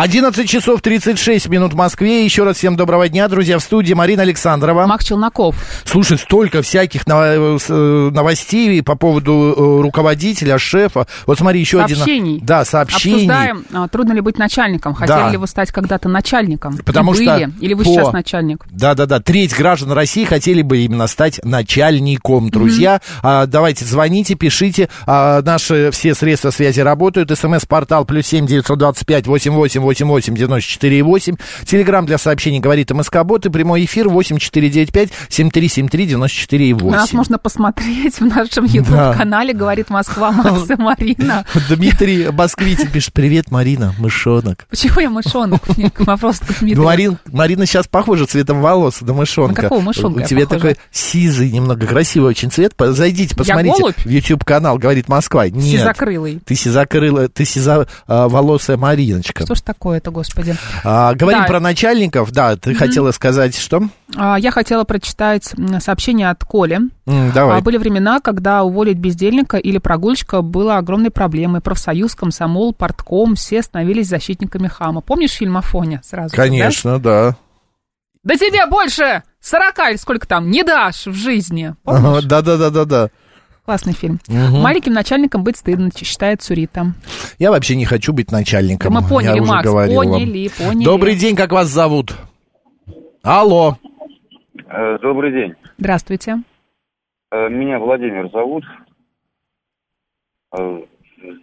[0.04, 2.24] 11 часов 36 минут в Москве.
[2.24, 3.58] Еще раз всем доброго дня, друзья.
[3.58, 4.86] В студии Марина Александрова.
[4.86, 5.54] Мак Челноков.
[5.84, 11.06] Слушай, столько всяких с- э, новостей по поводу э, руководителя, шефа.
[11.26, 12.36] Вот смотри, еще Сообщений.
[12.36, 12.46] один.
[12.46, 13.14] Да, сообщений.
[13.26, 14.94] Обсуждаем, а, трудно ли быть начальником.
[14.94, 15.28] Хотели Да.
[15.28, 16.78] ли вы стать когда-то начальником?
[16.78, 17.50] Потому И что были.
[17.60, 18.64] Или вы по- сейчас начальник?
[18.70, 22.48] Да-да-да, треть граждан России хотели бы именно стать начальником.
[22.48, 24.88] Друзья, а, давайте звоните, пишите.
[25.06, 27.30] А, наши все средства связи работают.
[27.38, 31.35] СМС-портал плюс семь девятьсот двадцать пять восемь восемь восемь восемь девяносто четыре восемь.
[31.64, 33.46] Телеграмм для сообщений говорит МСК-бот.
[33.46, 37.16] И прямой эфир восемь четыре девять пять семь три семь три девяносто четыре Нас восемь.
[37.16, 41.44] можно посмотреть в нашем YouTube-канале «Говорит Москва» Макс и Марина.
[41.68, 44.66] Дмитрий Москвитин пишет, привет, Марина, мышонок.
[44.70, 45.61] Почему я мышонок?
[45.98, 46.76] Вопрос к Дмитрию.
[46.76, 49.62] Ну, Марин, Марина сейчас похожа цветом волос на мышонка.
[49.62, 52.74] На какого мышонка У тебя такой сизый, немного красивый очень цвет.
[52.79, 53.83] Зайдите, посмотрите.
[54.05, 55.48] В YouTube-канал, говорит Москва.
[55.48, 55.81] Нет.
[55.81, 56.40] Сизокрылый.
[56.44, 59.44] Ты сизокрылая, ты сизоволосая Мариночка.
[59.44, 60.56] Что ж такое-то, господи.
[60.85, 61.46] А, говорим Да.
[61.46, 62.33] про начальников.
[62.33, 63.83] Да, ты хотела сказать что?
[64.16, 66.80] А, Я хотела прочитать сообщение от Коли.
[67.06, 67.59] М, давай.
[67.59, 71.61] А, Были времена, когда уволить бездельника или прогульщика было огромной проблемой.
[71.61, 75.00] Профсоюз, комсомол, портком, все становились защитниками хама.
[75.00, 76.30] Помнишь фильм «Афоня» сразу?
[76.30, 76.42] же, да?
[76.42, 77.37] Конечно, да.
[78.22, 81.74] Да тебе больше 40 или сколько там не дашь в жизни.
[81.85, 82.02] Помнишь?
[83.70, 84.18] Классный фильм.
[84.28, 86.87] Маленьким начальником быть стыдно, считает Цурита.
[87.38, 88.92] Я вообще не хочу быть начальником.
[88.92, 90.09] Да мы поняли, я уже Макс, говорил вам.
[90.09, 90.85] поняли, поняли.
[90.85, 92.16] Добрый день, как вас зовут?
[93.22, 93.78] Алло.
[94.66, 95.54] Э, Добрый день.
[95.78, 96.42] Здравствуйте.
[97.30, 98.64] Э, Меня Владимир зовут.
[100.59, 100.80] Э,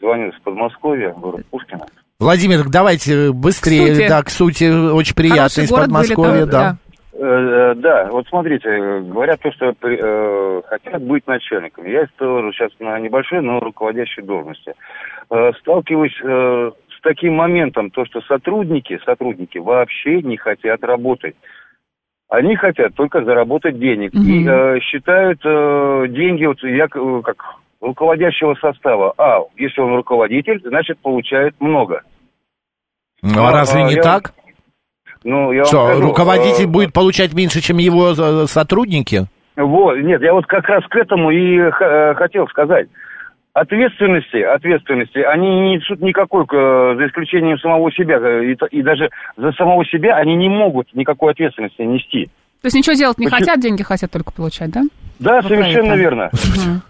[0.02, 1.86] Звоню из Подмосковья, город Пушкино.
[2.20, 4.08] Владимир, давайте быстрее, К сути.
[4.10, 6.78] да, к сути, очень приятно из город были Подмосковья, там, да.
[7.20, 8.70] Э, э, Да, вот смотрите,
[9.02, 11.90] говорят то, что э, хотят быть начальниками.
[11.90, 14.74] Я тоже сейчас на небольшой, но руководящей должности.
[15.32, 21.36] Э, Сталкиваюсь э, с таким моментом, то, что сотрудники, сотрудники вообще не хотят работать.
[22.30, 24.14] Они хотят только заработать денег.
[24.14, 24.50] И Мгм.
[24.50, 27.38] э, считают э, деньги, вот я э, как
[27.82, 29.14] руководящего состава.
[29.18, 32.02] А, если он руководитель, значит получает много.
[33.24, 34.34] Ну, а А, разве а, не я- так?
[35.28, 39.24] Ну, я Что, скажу, руководитель э, будет получать меньше, чем его э, сотрудники?
[39.58, 42.88] Вот, нет, я вот как раз к этому и э, хотел сказать.
[43.52, 49.52] Ответственности, ответственности, они не несут никакой, э, за исключением самого себя, и, и даже за
[49.52, 52.30] самого себя они не могут никакой ответственности нести.
[52.62, 54.84] То есть ничего делать не Почему- хотят, деньги хотят только получать, да?
[55.20, 55.96] Да, Вот совершенно это.
[55.96, 56.30] верно.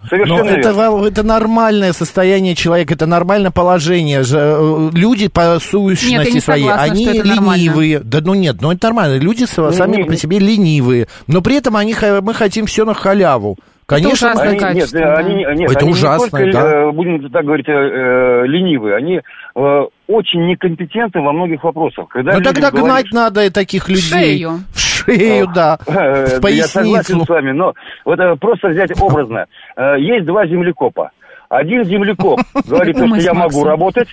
[0.08, 0.72] Совершенно Но это, верно.
[0.74, 4.22] Вал, это нормальное состояние человека, это нормальное положение.
[4.22, 7.60] Же, э, Люди по Нет, сущности я не своей, согласна, они что это нормально.
[7.62, 7.98] ленивые.
[8.00, 9.18] Да ну нет, ну это нормально.
[9.18, 11.06] Люди с- сами не- по себе ленивые.
[11.26, 13.56] Но при этом они, мы хотим все на халяву.
[13.86, 15.14] Конечно, ужасно, мы- Они, нет, качество, да.
[15.14, 16.70] они, нет, Это они ужасно, не только, да.
[16.70, 19.20] э, будем так говорить, э, э, ленивые, они
[19.56, 22.06] э, очень некомпетентны во многих вопросах.
[22.10, 24.02] Когда ну тогда гнать надо таких людей.
[24.02, 24.60] шею.
[24.74, 24.78] В
[25.16, 25.78] шею, да.
[25.86, 27.24] Э, В Я согласен поясницу.
[27.24, 29.46] с вами, но вот э, просто взять образно.
[29.76, 31.10] Э, Есть два землекопа.
[31.48, 34.08] Один землекоп говорит, что я могу работать.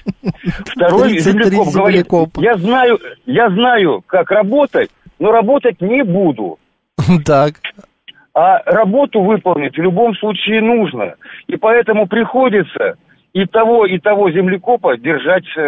[0.65, 6.57] Второй 33 землекоп говорит, я знаю, я знаю, как работать, но работать не буду.
[7.25, 7.55] Так.
[8.33, 11.15] А работу выполнить в любом случае нужно.
[11.47, 12.95] И поэтому приходится
[13.31, 15.61] и того, и того землекопа держать э,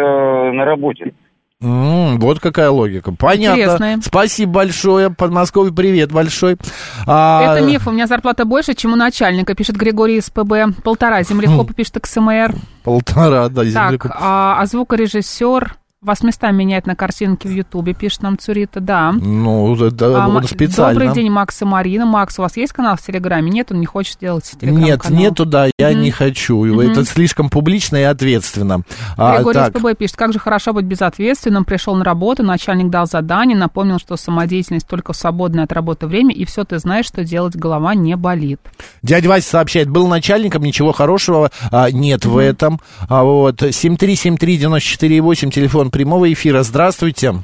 [0.52, 1.12] на работе.
[1.60, 3.10] М, вот какая логика.
[3.12, 3.60] Понятно.
[3.60, 4.00] Интересная.
[4.00, 5.10] Спасибо большое.
[5.10, 6.56] Подмосковье, привет большой.
[7.04, 10.80] А, Это миф, у меня зарплата больше, чем у начальника, пишет Григорий из ПБ.
[10.84, 12.54] Полтора землекопа, пишет XMR.
[12.84, 14.12] Полтора, да, Так, землекоп.
[14.14, 19.10] а, а звукорежиссер вас местами меняет на картинке в Ютубе, пишет нам Цурита, да.
[19.10, 21.00] Ну, это А, специально.
[21.00, 22.06] Добрый день, Макс и Марина.
[22.06, 23.50] Макс, у вас есть канал в Телеграме?
[23.50, 24.88] Нет, он не хочет сделать телеграм-канал.
[24.88, 26.64] Нет, нету, да, я не хочу.
[26.80, 28.82] Это слишком публично и ответственно.
[29.16, 31.64] А, Григорий так, СПБ пишет, как же хорошо быть безответственным.
[31.64, 36.32] Пришел на работу, начальник дал задание, напомнил, что самодеятельность только в свободное от работы время,
[36.32, 38.60] и все ты знаешь, что делать, голова не болит.
[39.02, 42.80] дядя Вася сообщает, был начальником, ничего хорошего а, нет в этом.
[43.08, 46.62] А, вот, 7373948, телефон прямого эфира.
[46.62, 47.34] Здравствуйте.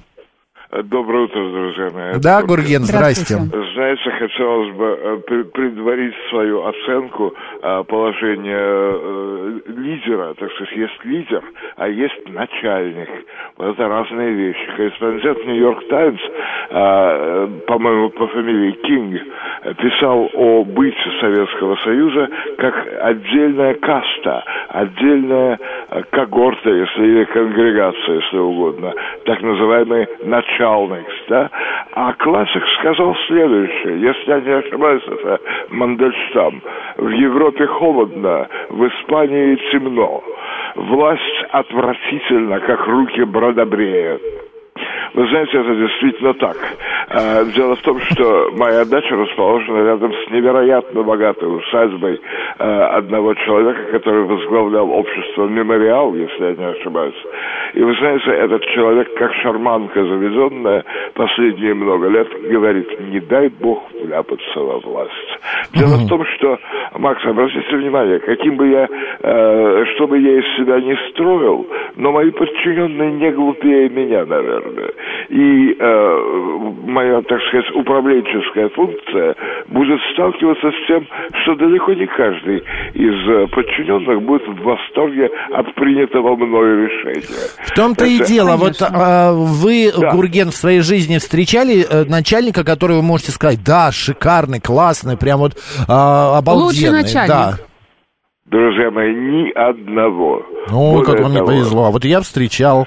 [0.83, 2.13] Доброе утро, друзья мои.
[2.21, 3.37] Да, Гурген, здрасте.
[3.75, 7.33] Знаете, хотелось бы э, пре- предварить свою оценку
[7.63, 10.35] э, положения э, лидера.
[10.35, 11.43] Так сказать, есть лидер,
[11.77, 13.09] а есть начальник.
[13.57, 14.67] Это разные вещи.
[14.77, 16.21] Корреспондент Нью-Йорк Таймс,
[17.67, 19.23] по-моему, по фамилии Кинг,
[19.79, 25.59] писал о быте Советского Союза как отдельная каста, отдельная
[26.11, 28.93] когорта, если или конгрегация, если угодно,
[29.25, 30.64] так называемый начальник,
[31.29, 31.51] да?
[31.93, 36.63] А классик сказал следующее, если я не ошибаюсь, это Мандельштам.
[36.97, 40.23] В Европе холодно, в Испании темно.
[40.75, 44.19] Власть отвратительна, как руки бродобрея.
[45.15, 46.57] Вы знаете, это действительно так.
[47.11, 52.21] Э, Дело в том, что моя дача расположена рядом с невероятно богатой усадьбой
[52.59, 57.15] э, одного человека, который возглавлял общество «Мемориал», если я не ошибаюсь.
[57.75, 60.85] И вы знаете, этот человек, как шарманка заведенная,
[61.15, 65.39] последние много лет говорит, не дай бог вляпаться во власть.
[65.75, 66.59] Дело в том, что,
[66.99, 68.89] Макс, обратите внимание, каким бы я,
[69.23, 74.64] э, что бы я из себя не строил, но мои подчиненные не глупее меня, наверное.
[75.29, 76.19] И э,
[76.87, 79.35] моя, так сказать, управленческая функция
[79.69, 81.07] будет сталкиваться с тем,
[81.43, 82.59] что далеко не каждый
[82.95, 87.49] из э, подчиненных будет в восторге от принятого мною решения.
[87.65, 88.57] В том-то и Это- дело.
[88.57, 90.13] Вот а, вы, Да.
[90.13, 95.41] Гурген, в своей жизни встречали э, начальника, который вы можете сказать, да, шикарный, классный, прям
[95.41, 95.53] вот
[95.89, 96.67] а, обалденный.
[96.67, 97.29] Лучший начальник.
[97.29, 97.55] Да.
[98.47, 100.43] Друзья мои, ни одного.
[100.69, 101.85] Ну, Более как вам не того, повезло.
[101.87, 102.87] А вот я встречал.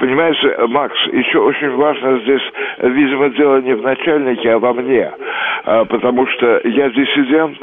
[0.00, 2.40] Понимаешь, э, Макс, еще очень важно здесь,
[2.78, 5.12] э, видимо, дело не в начальнике, а во мне.
[5.64, 7.58] А, Потому что я диссидент,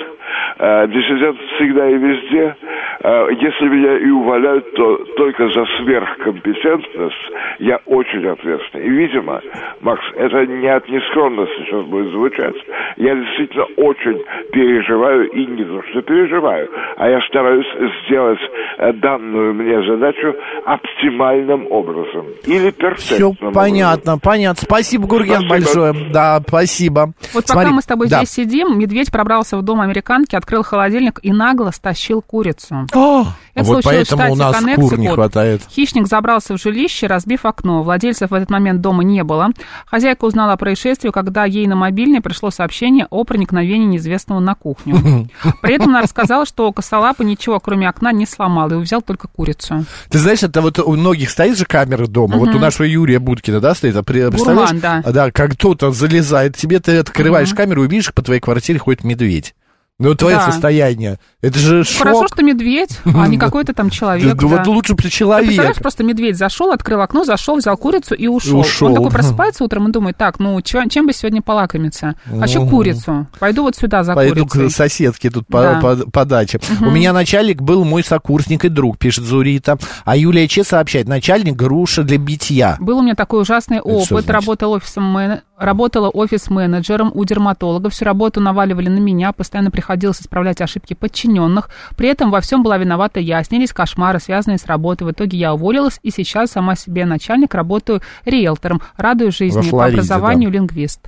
[0.60, 2.56] э, диссидент всегда и везде.
[3.04, 8.86] А, Если меня и увольняют, то только за сверхкомпетентность я очень ответственный.
[8.86, 9.41] И, видимо,
[9.82, 12.56] Макс, это не от нескромности сейчас будет звучать.
[12.97, 17.67] Я действительно очень переживаю, и не то, что переживаю, а я стараюсь
[18.06, 18.39] сделать
[18.78, 22.26] э, данную мне задачу оптимальным образом.
[22.45, 24.63] Или Все перфектным понятно, понятно.
[24.63, 25.49] Спасибо, Гурген, Спасибо.
[25.49, 26.11] большое.
[26.11, 27.13] Да, спасибо.
[27.33, 28.17] Вот пока Смотри, мы с тобой да.
[28.17, 32.87] здесь сидим, медведь пробрался в дом американки, открыл холодильник и нагло стащил курицу.
[32.93, 35.61] А, Это вот случилось в поэтому у нас кур не хватает.
[35.69, 37.83] Хищник забрался в жилище, разбив окно.
[37.83, 39.49] Владельцев в этот момент дома не было.
[39.85, 44.97] Хозяйка узнала о происшествии, когда ей на мобильный пришло сообщение о проникновении неизвестного на кухню.
[45.61, 49.85] При этом она рассказала, что косолапый ничего, кроме окна, не сломал и взял только курицу.
[50.09, 52.38] Ты знаешь, это вот у многих стоит же камера дома.
[52.38, 53.95] Вот у нашего Юрия Будкина, да, стоит.
[53.95, 55.03] А при- Гурман, представляешь?
[55.06, 55.12] да.
[55.12, 59.53] Да, как кто-то залезает тебе, ты открываешь камеру и видишь, по твоей квартире ходит медведь.
[59.99, 60.51] Ну, твое Да.
[60.51, 61.17] состояние.
[61.41, 62.03] Это же шок.
[62.03, 64.36] Хорошо, что медведь, а не какой-то там человек.
[64.36, 64.69] Да, Вот да.
[64.69, 65.47] лучше бы Ты человек.
[65.47, 68.60] представляешь, просто медведь зашел, открыл окно, зашел, взял курицу и ушел.
[68.60, 68.89] ушел.
[68.89, 72.13] Он такой просыпается утром и думает, так, ну, чё- чем бы сегодня полакомиться?
[72.31, 72.69] А еще Мгм.
[72.69, 73.27] курицу.
[73.39, 74.69] Пойду вот сюда за Пойду курицей.
[74.69, 75.79] к соседке тут по, Да.
[75.81, 76.60] по- по даче.
[76.79, 76.88] Мгм.
[76.89, 79.79] У меня начальник был мой сокурсник и друг, пишет Зурита.
[80.05, 82.77] А Юлия Че сообщает, начальник груша для битья.
[82.79, 84.29] Был у меня такой ужасный опыт.
[84.29, 85.17] Работал офисом
[85.57, 87.89] Работала офис-менеджером у дерматолога.
[87.89, 89.31] Всю работу наваливали на меня.
[89.31, 91.69] Постоянно приходилось исправлять ошибки подчиненных.
[91.95, 93.41] При этом во всем была виновата я.
[93.43, 95.08] Снились кошмары, связанные с работой.
[95.08, 97.54] В итоге я уволилась и сейчас сама себе начальник.
[97.54, 98.82] Работаю риэлтором.
[98.97, 99.69] Радую жизни.
[99.69, 101.00] По образованию лингвист.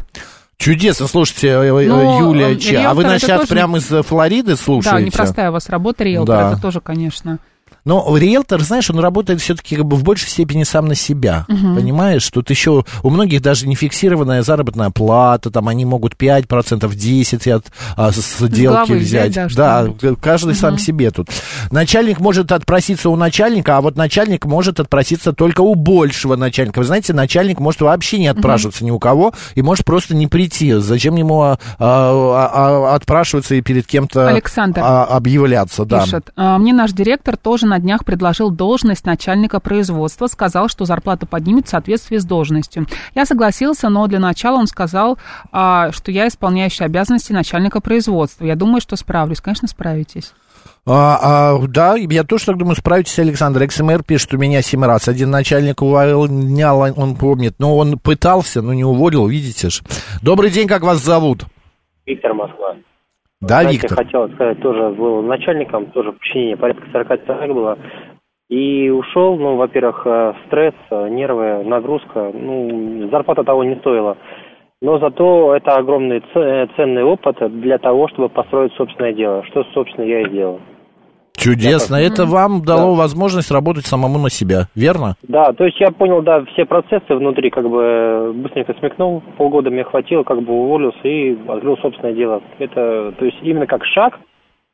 [0.58, 2.80] Чудесно, слушайте, э, э, Но, Юлия э, Че.
[2.80, 4.98] А вы нас сейчас тоже- прямо из э, Флориды слушаете?
[4.98, 6.38] Да, непростая у вас работа риэлтора.
[6.38, 6.52] Да.
[6.52, 7.40] Это тоже, конечно.
[7.90, 11.46] Но риэлтор, знаешь, он работает все-таки как бы в большей степени сам на себя.
[11.48, 11.76] Мгм.
[11.76, 17.52] Понимаешь, тут еще у многих даже не фиксированная заработная плата, там они могут 5%, 10%
[17.52, 17.66] от
[17.98, 19.32] а, сделки взять.
[19.32, 20.22] взять, да, что-нибудь.
[20.22, 21.30] каждый сам себе тут.
[21.72, 26.78] Начальник может отпроситься у начальника, а вот начальник может отпроситься только у большего начальника.
[26.78, 30.74] Вы знаете, начальник может вообще не отпрашиваться ни у кого и может просто не прийти.
[30.74, 35.86] Зачем ему а, а, а, отпрашиваться и перед кем-то Александр а, объявляться?
[35.86, 36.04] Да.
[36.04, 41.26] Пишет, «А, мне наш директор тоже на днях предложил должность начальника производства, сказал, что зарплата
[41.26, 42.86] поднимет в соответствии с должностью.
[43.16, 45.18] Я согласился, но для начала он сказал,
[45.52, 48.46] а, что я исполняющий обязанности начальника производства.
[48.46, 49.42] Я думаю, что справлюсь.
[49.42, 50.34] Конечно, справитесь.
[50.86, 53.64] А, а, да, я тоже так думаю, справитесь, Александр.
[53.64, 55.08] XMR пишет, у меня семь раз.
[55.08, 59.82] Один начальник увольнял, он помнит, но он пытался, но не уволил, видите же.
[60.22, 61.46] Добрый день, как вас зовут?
[62.06, 62.76] Виктор Москва.
[63.42, 63.98] Да, Знаете, Виктор.
[63.98, 67.78] хотел сказать, тоже был начальником, тоже подчинение порядка 40 человек было.
[68.50, 74.18] И ушел, ну, во-первых, э, стресс, э, нервы, нагрузка, ну, зарплата того не стоила.
[74.82, 80.06] Но зато это огромный э, ценный опыт для того, чтобы построить собственное дело, что, собственно,
[80.06, 80.60] я и сделал.
[81.54, 81.96] Чудесно.
[81.96, 85.16] Это вам дало возможность работать самому на себя, верно?
[85.28, 89.84] Да, то есть я понял, да, все процессы внутри, как бы быстренько смекнул, полгода мне
[89.84, 92.42] хватило, как бы уволился и открыл собственное дело.
[92.60, 94.20] Это, то есть именно как шаг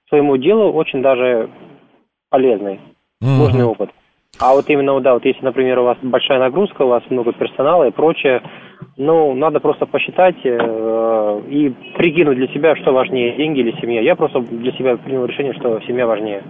[0.10, 1.50] своему делу очень даже
[2.30, 2.80] полезный,
[3.22, 3.38] Мгм.
[3.38, 3.90] нужный опыт.
[4.40, 7.88] А вот именно, да, вот если, например, у вас большая нагрузка, у вас много персонала
[7.88, 8.42] и прочее,
[8.98, 14.02] ну, надо просто посчитать э, и прикинуть для себя, что важнее, деньги или семья.
[14.02, 16.44] Я просто для себя принял решение, что семья важнее.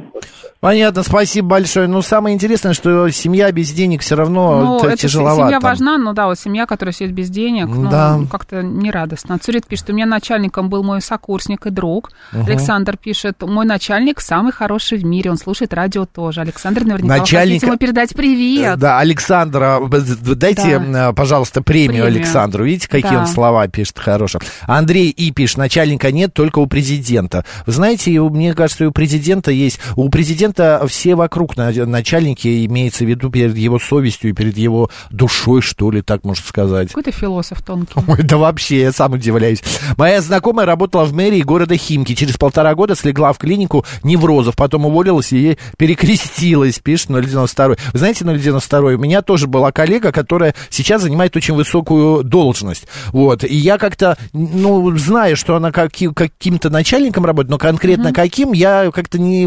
[0.59, 1.87] Понятно, спасибо большое.
[1.87, 5.47] Ну, самое интересное, что семья без денег все равно Ну, это тяжеловато.
[5.47, 8.19] семья важна, но да, вот семья, которая сидит без денег, ну, Да.
[8.31, 9.37] как-то нерадостно.
[9.39, 12.11] Цурит пишет, у меня начальником был мой сокурсник и друг.
[12.31, 12.45] Мгм.
[12.45, 16.41] Александр пишет, мой начальник самый хороший в мире, он слушает радио тоже.
[16.41, 18.77] Александр, наверняка Начальник- хотите ему передать привет.
[18.79, 19.99] Да, Александра, б-
[20.35, 21.09] дайте, Да.
[21.09, 22.05] э, пожалуйста, премию, Премию.
[22.15, 22.65] Александру.
[22.65, 23.21] Видите, какие Да.
[23.21, 24.41] он слова пишет хорошие.
[24.67, 27.45] Андрей И пишет, начальника нет, только у президента.
[27.65, 29.79] Вы знаете, мне кажется, и у президента есть.
[29.95, 34.89] У президента все вокруг на- начальники, имеется в виду перед его совестью и перед его
[35.09, 36.89] душой, что ли, так можно сказать.
[36.89, 37.93] Какой-то философ тонкий.
[38.07, 39.63] Ой, да вообще, я сам удивляюсь.
[39.97, 42.15] Моя знакомая работала в мэрии города Химки.
[42.15, 47.67] Через полтора года слегла в клинику неврозов, потом уволилась и перекрестилась, пишет 092.
[47.93, 52.87] Вы знаете, 092, у меня тоже была коллега, которая сейчас занимает очень высокую должность.
[53.11, 53.43] Вот.
[53.43, 58.91] И я как-то, ну, знаю, что она каки- каким-то начальником работает, но конкретно каким, я
[58.93, 59.45] как-то не,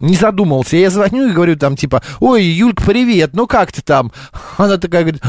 [0.00, 0.76] не задумался.
[0.76, 4.12] Я звоню и говорю там, типа, ой, Юлька, привет, ну как ты там?
[4.56, 5.22] Она такая говорит,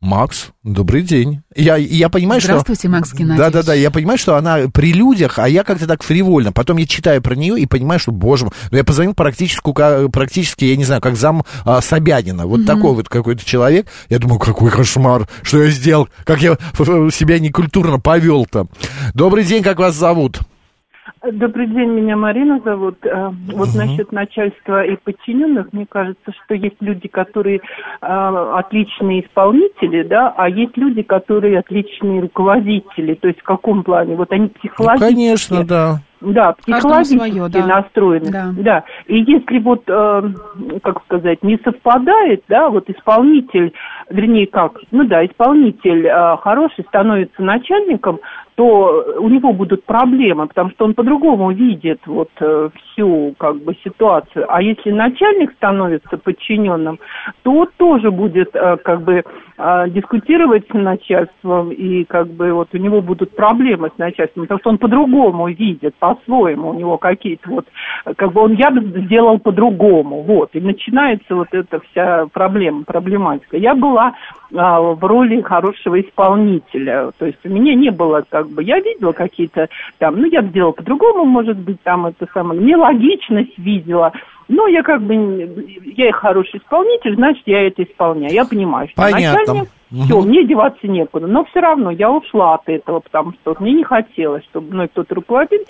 [0.00, 1.42] Макс, добрый день.
[1.56, 2.88] Я, я понимаю, Здравствуйте, что...
[2.90, 3.38] Макс Геннадьевич.
[3.38, 6.52] Да-да-да, я понимаю, что она при людях, а я как-то так фривольно.
[6.52, 10.66] Потом я читаю про нее и понимаю, что, боже мой, ну я позвонил практически, практически
[10.66, 12.46] я не знаю, как зам а, Собянина.
[12.46, 12.66] Вот Мгм.
[12.66, 13.88] такой вот какой-то человек.
[14.08, 16.54] Я думаю, какой кошмар, что я сделал, как я
[17.10, 18.68] себя некультурно повел там.
[19.14, 20.38] Добрый день, как вас зовут?
[21.22, 23.04] Добрый день, меня Марина зовут.
[23.04, 27.60] Э, Вот насчет начальства и подчиненных, мне кажется, что есть люди, которые э,
[28.00, 33.14] отличные исполнители, да, а есть люди, которые отличные руководители.
[33.14, 34.14] То есть в каком плане?
[34.14, 35.14] Вот они Ну, психологически...
[35.14, 36.00] конечно, да.
[36.20, 37.66] Да, психологически своё, да.
[37.66, 38.30] настроены.
[38.30, 38.50] Да.
[38.56, 38.84] да.
[39.06, 40.22] И если вот, э,
[40.82, 43.72] как сказать, не совпадает, да, вот исполнитель,
[44.10, 48.20] вернее как, ну да, исполнитель э, хороший становится начальником,
[48.58, 53.76] то у него будут проблемы, потому что он по-другому видит вот э, всю как бы
[53.84, 54.46] ситуацию.
[54.48, 56.98] А если начальник становится подчиненным,
[57.44, 59.22] то тоже будет э, как бы
[59.58, 64.58] э, дискутировать с начальством и как бы вот у него будут проблемы с начальством, потому
[64.58, 67.66] что он по-другому видит, по-своему у него какие-то вот,
[68.06, 72.82] э, как бы он я бы сделал по-другому, вот, и начинается вот эта вся проблема,
[72.82, 73.56] проблематика.
[73.56, 74.14] Я была
[74.54, 77.10] а, в роли хорошего исполнителя.
[77.18, 79.68] То есть у меня не было как бы, я видела какие-то
[79.98, 84.12] там, ну я бы сделала по-другому, может быть, там это самое, нелогичность видела.
[84.48, 85.14] Но я как бы,
[85.84, 88.32] я и хороший исполнитель, значит, я это исполняю.
[88.32, 89.40] Я понимаю, что Понятно.
[89.40, 90.04] начальник, Мгм.
[90.04, 91.26] все, мне деваться некуда.
[91.26, 95.14] Но все равно я ушла от этого, потому что мне не хотелось, чтобы мной кто-то
[95.14, 95.60] руководил,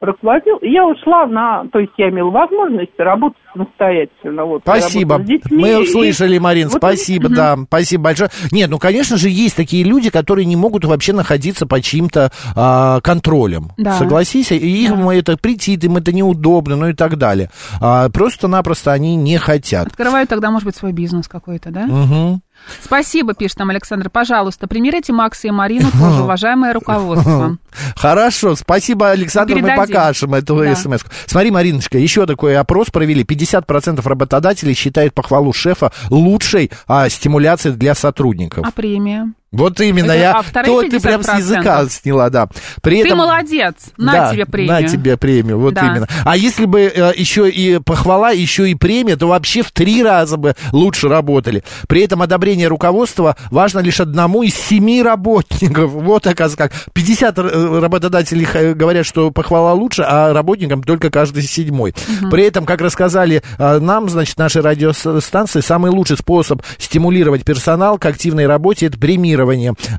[0.00, 0.56] руководил.
[0.58, 4.44] И я ушла на, то есть я имела возможность работать самостоятельно.
[4.44, 5.18] Вот, Спасибо.
[5.20, 7.34] детьми, Мы и- услышали, Марин, вот- спасибо, Мгм.
[7.34, 8.30] да, спасибо большое.
[8.50, 13.00] Нет, ну, конечно же, есть такие люди, которые не могут вообще находиться под чьим-то а,
[13.00, 13.70] контролем.
[13.78, 13.92] Да.
[13.94, 14.56] Согласись, и
[14.86, 17.50] им это претит, им это неудобно, ну и так далее.
[17.80, 19.86] А, просто-напросто они не хотят.
[19.88, 21.86] Открывают тогда, может быть, свой бизнес какой-то, да?
[21.86, 22.42] Мгм.
[22.82, 24.10] Спасибо, пишет нам Александр.
[24.10, 27.58] Пожалуйста, примерите Макса и Марину тоже, уважаемое руководство.
[27.96, 29.86] Хорошо, спасибо, Александр, мы Передадим.
[29.94, 30.74] покажем эту Да.
[30.76, 31.00] смс.
[31.26, 33.24] Смотри, Мариночка, еще такой опрос провели.
[33.24, 38.66] 50% работодателей считают похвалу шефа лучшей а, стимуляцией для сотрудников.
[38.66, 39.32] А премия?
[39.52, 41.38] Вот именно, Это- я, а то ты прям с 50%?
[41.38, 42.48] языка сняла, да.
[42.82, 44.72] При Ты этом, молодец, на Да, тебе премию.
[44.80, 45.86] На тебе премию, вот Да.
[45.88, 46.08] именно.
[46.24, 50.36] А если бы э, еще и похвала, еще и премия, то вообще в три раза
[50.38, 51.62] бы лучше работали.
[51.86, 55.92] При этом одобрение руководства важно лишь одному из семи работников.
[56.02, 56.72] Вот, оказывается, как.
[56.94, 61.94] 50 р- работодателей х- говорят, что похвала лучше, а работникам только каждый седьмой.
[62.20, 62.30] Мгм.
[62.30, 68.06] При этом, как рассказали э, нам, значит, нашей радиостанции, самый лучший способ стимулировать персонал к
[68.06, 69.41] активной работе– это премирование.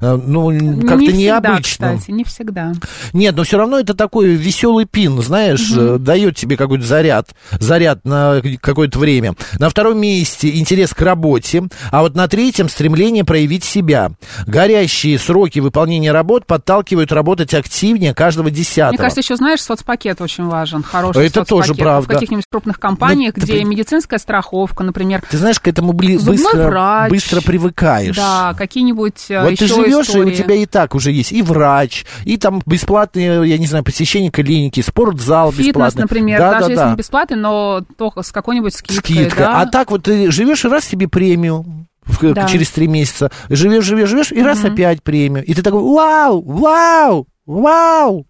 [0.02, 0.50] Э, Ну,
[0.82, 1.96] как-то не необычно.
[1.96, 2.74] кстати, не всегда.
[3.14, 8.06] Нет, но все равно это такой веселый пин, знаешь, э, дает тебе какой-то заряд, заряд
[8.06, 9.36] на какое-то время.
[9.60, 14.12] На втором месте интерес к работе, а вот на третьем стремление проявить себя.
[14.48, 18.92] Горящие сроки выполнения работ подталкивают работать активнее каждого десятого.
[18.92, 21.48] Мне кажется, еще, знаешь, соцпакет очень важен, хороший Это соцпакет.
[21.50, 22.10] тоже правда.
[22.10, 25.94] В каких-нибудь крупных компаниях, Ну, ты где при- медицинская страховка, например, Ты знаешь, к этому
[25.94, 27.10] бли- быстро, врач.
[27.10, 28.16] быстро привыкаешь.
[28.16, 30.30] Да, какие-нибудь Вот еще ты живешь, истории.
[30.30, 33.84] и у тебя и так уже есть и врач, и там бесплатные, я не знаю,
[33.84, 36.02] посещение клиники, спортзал Фитнес, бесплатный.
[36.04, 36.90] например, Да, даже да, если да.
[36.92, 39.40] не бесплатный, но только с какой-нибудь скидкой, скидка.
[39.40, 39.62] да?
[39.62, 41.66] А так вот ты живешь и раз тебе премию
[42.06, 42.48] в- Да.
[42.48, 43.32] через три месяца.
[43.50, 44.74] Живешь, живешь, живешь, и раз Мгм.
[44.74, 45.44] опять премию.
[45.46, 48.26] И ты такой, вау, вау, вау.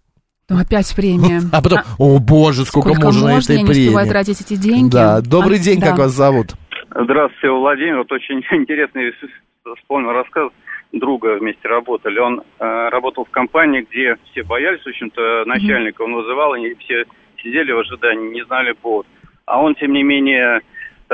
[0.48, 1.40] Ну, опять премия.
[1.52, 4.10] А потом, о боже, сколько, Сколько можно, можно, этой я не успеваю премии.
[4.10, 4.90] тратить эти деньги.
[4.92, 6.02] Да, добрый А, день, как да.
[6.02, 6.52] вас зовут?
[6.90, 7.98] Здравствуйте, Владимир.
[7.98, 9.10] Вот очень интересный
[9.80, 10.50] вспомнил рассказ
[10.98, 12.18] друга вместе работали.
[12.18, 16.02] Он э, работал в компании, где все боялись, в общем-то, начальника.
[16.02, 17.04] Он вызывал, они все
[17.42, 19.06] сидели в ожидании, не знали повод.
[19.46, 20.60] А он, тем не менее,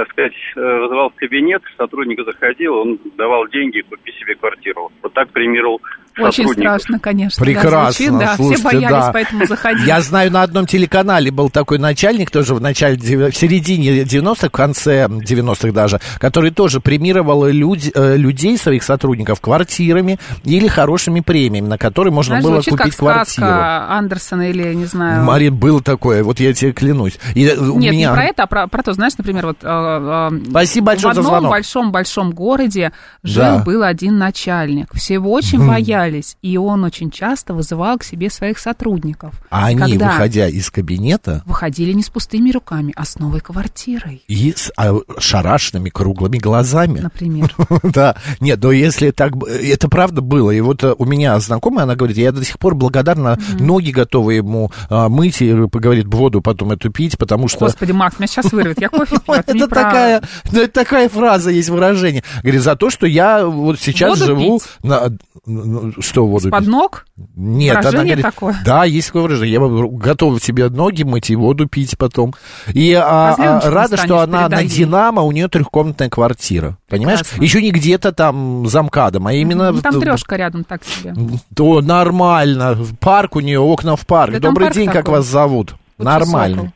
[0.01, 4.91] так сказать, э, вызывал в кабинет, сотрудник заходил, он давал деньги, купи себе квартиру.
[5.03, 5.79] Вот так премировал
[6.19, 7.45] Очень страшно, конечно.
[7.45, 9.11] да, Прекрасно, звучит, да, слушайте, все боялись, да.
[9.13, 9.87] поэтому заходили.
[9.87, 14.51] Я знаю, на одном телеканале был такой начальник, тоже в начале, в середине 90-х, в
[14.51, 21.69] конце 90-х даже, который тоже премировал люд- э, людей, своих сотрудников, квартирами или хорошими премиями,
[21.69, 23.47] на которые можно Знаешь, было звучит купить как квартиру.
[23.47, 25.25] Андерсона или, не знаю...
[25.25, 27.19] Марин, было такое, вот я тебе клянусь.
[27.35, 28.09] И э, у Нет, меня...
[28.09, 29.59] не про это, а про, про то, знаешь, например, вот...
[29.99, 33.29] э, э, Спасибо большое в одном большом-большом городе Да.
[33.57, 34.93] жил-был один начальник.
[34.95, 39.35] Все его очень боялись, и он очень часто вызывал к себе своих сотрудников.
[39.51, 44.23] А они, Когда выходя из кабинета, выходили не с пустыми руками, а с новой квартирой,
[44.29, 47.01] и с а, шарашными круглыми глазами.
[47.01, 47.55] например.
[47.83, 50.51] Да, нет, но если так, это правда было.
[50.51, 54.35] И вот э, у меня знакомая, она говорит, я до сих пор благодарна, ноги готовы
[54.35, 57.61] ему а, мыть, и, говорит, воду потом эту пить, потому что...
[57.61, 61.51] Господи, Макс, меня сейчас вырвет, я кофе пью, Это про- такая, ну, это такая фраза
[61.51, 62.23] есть выражение.
[62.43, 64.69] Говорит, за то, что я вот сейчас Воду живу пить?
[64.83, 65.17] на...
[65.47, 66.69] ну, Что воду Под пить?
[66.69, 67.07] ног?
[67.37, 68.57] Нет, она Выражение говорит, такое?
[68.65, 69.55] да, есть такое выражение.
[69.55, 72.35] Я готова тебе ноги мыть и воду пить потом.
[72.73, 74.65] И а, Козленочком а, рада, что она на.
[74.65, 76.77] Динамо, у нее трехкомнатная квартира.
[76.89, 77.21] Понимаешь?
[77.21, 77.43] Прекрасно.
[77.43, 79.73] Еще не где-то там замкадом, а именно...
[79.73, 81.15] Ну, там трешка рядом так себе.
[81.55, 82.79] То нормально.
[83.01, 84.33] Парк у нее, окна в парк.
[84.35, 85.19] Да Добрый парк день, как такой.
[85.19, 85.75] вас зовут?
[85.99, 86.73] Вот Нормально.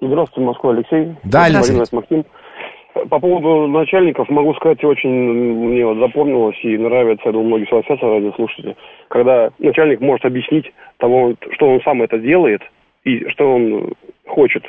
[0.00, 1.14] Здравствуйте, Москва, Алексей.
[1.24, 1.76] Да, Алексей.
[1.92, 2.24] Максим.
[3.10, 8.06] По поводу начальников могу сказать, очень мне вот запомнилось и нравится, я думаю, многие согласятся,
[8.06, 8.76] радиослушатели,
[9.08, 12.60] когда начальник может объяснить того, что он сам это делает
[13.04, 13.92] и что он
[14.26, 14.64] хочет.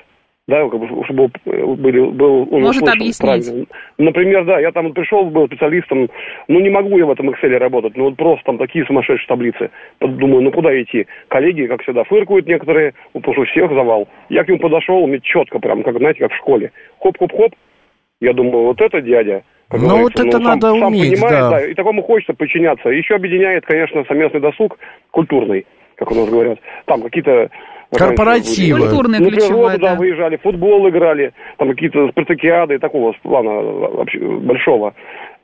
[0.49, 1.75] Да, как бы, чтобы был,
[2.11, 3.19] был он Может услышан объяснить.
[3.45, 3.65] правильно.
[3.99, 6.09] Например, да, я там пришел, был специалистом,
[6.47, 9.69] ну не могу я в этом Excel работать, ну вот просто там такие сумасшедшие таблицы.
[9.99, 11.05] Думаю, ну куда идти?
[11.27, 14.07] Коллеги, как всегда, фыркают некоторые, ну, потому что у всех завал.
[14.29, 16.71] Я к нему подошел, мне четко прям, как, знаете, как в школе.
[16.99, 17.53] Хоп-хоп-хоп.
[18.19, 19.43] Я думаю, вот это дядя.
[19.69, 21.65] как Ну, вот это сам- надо сам уметь, понимает, да.
[21.67, 22.89] И такому хочется подчиняться.
[22.89, 24.79] Еще объединяет, конечно, совместный досуг
[25.11, 26.57] культурный, как у нас говорят.
[26.85, 27.51] Там какие-то
[27.91, 28.79] Корпоративы.
[28.79, 29.95] раньше, Культурный, на ключевой, природу, да, да.
[29.95, 34.93] выезжали, футбол играли, там какие-то спартакиады такого плана вообще большого.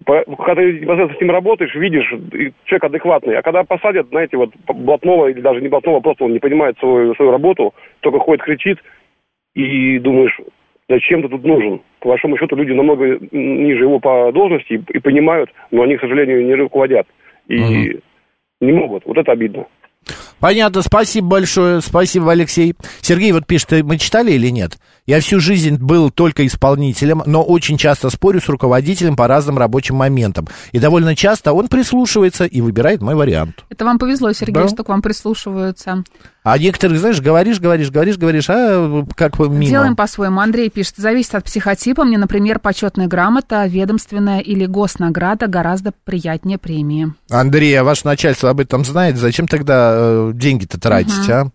[0.06, 2.08] Когда ты непосредственно с ним работаешь, видишь,
[2.66, 3.38] человек адекватный.
[3.38, 7.16] А когда посадят, знаете, вот блатного или даже не блатного, просто он не понимает свою,
[7.16, 8.78] свою работу, только ходит, кричит,
[9.56, 10.38] и думаешь,
[10.88, 11.82] зачем ты тут нужен?
[12.00, 16.02] По большому счету люди намного ниже его по должности и, и понимают, но они, к
[16.02, 17.08] сожалению, не руководят.
[17.48, 18.00] И
[18.62, 19.06] не могут.
[19.06, 19.66] Вот это обидно.
[20.40, 22.76] Понятно, спасибо большое, спасибо, Алексей.
[23.02, 24.78] Сергей вот пишет, «Э, мы читали или нет?
[25.06, 29.96] Я всю жизнь был только исполнителем, но очень часто спорю с руководителем по разным рабочим
[29.96, 30.48] моментам.
[30.72, 33.66] И довольно часто он прислушивается и выбирает мой вариант.
[33.70, 34.68] Это вам повезло, Сергей, Да.
[34.68, 36.04] что к вам прислушиваются.
[36.46, 39.66] А некоторых, знаешь, говоришь, говоришь, говоришь, говоришь, а как бы мимо.
[39.66, 40.42] Делаем по-своему.
[40.42, 42.04] Андрей пишет, зависит от психотипа.
[42.04, 47.16] Мне, например, почетная грамота, ведомственная или госнаграда гораздо приятнее премии.
[47.32, 49.18] Андрей, а ваше начальство об этом знает?
[49.18, 51.32] Зачем тогда э, деньги-то тратить, Мгм.
[51.32, 51.50] а?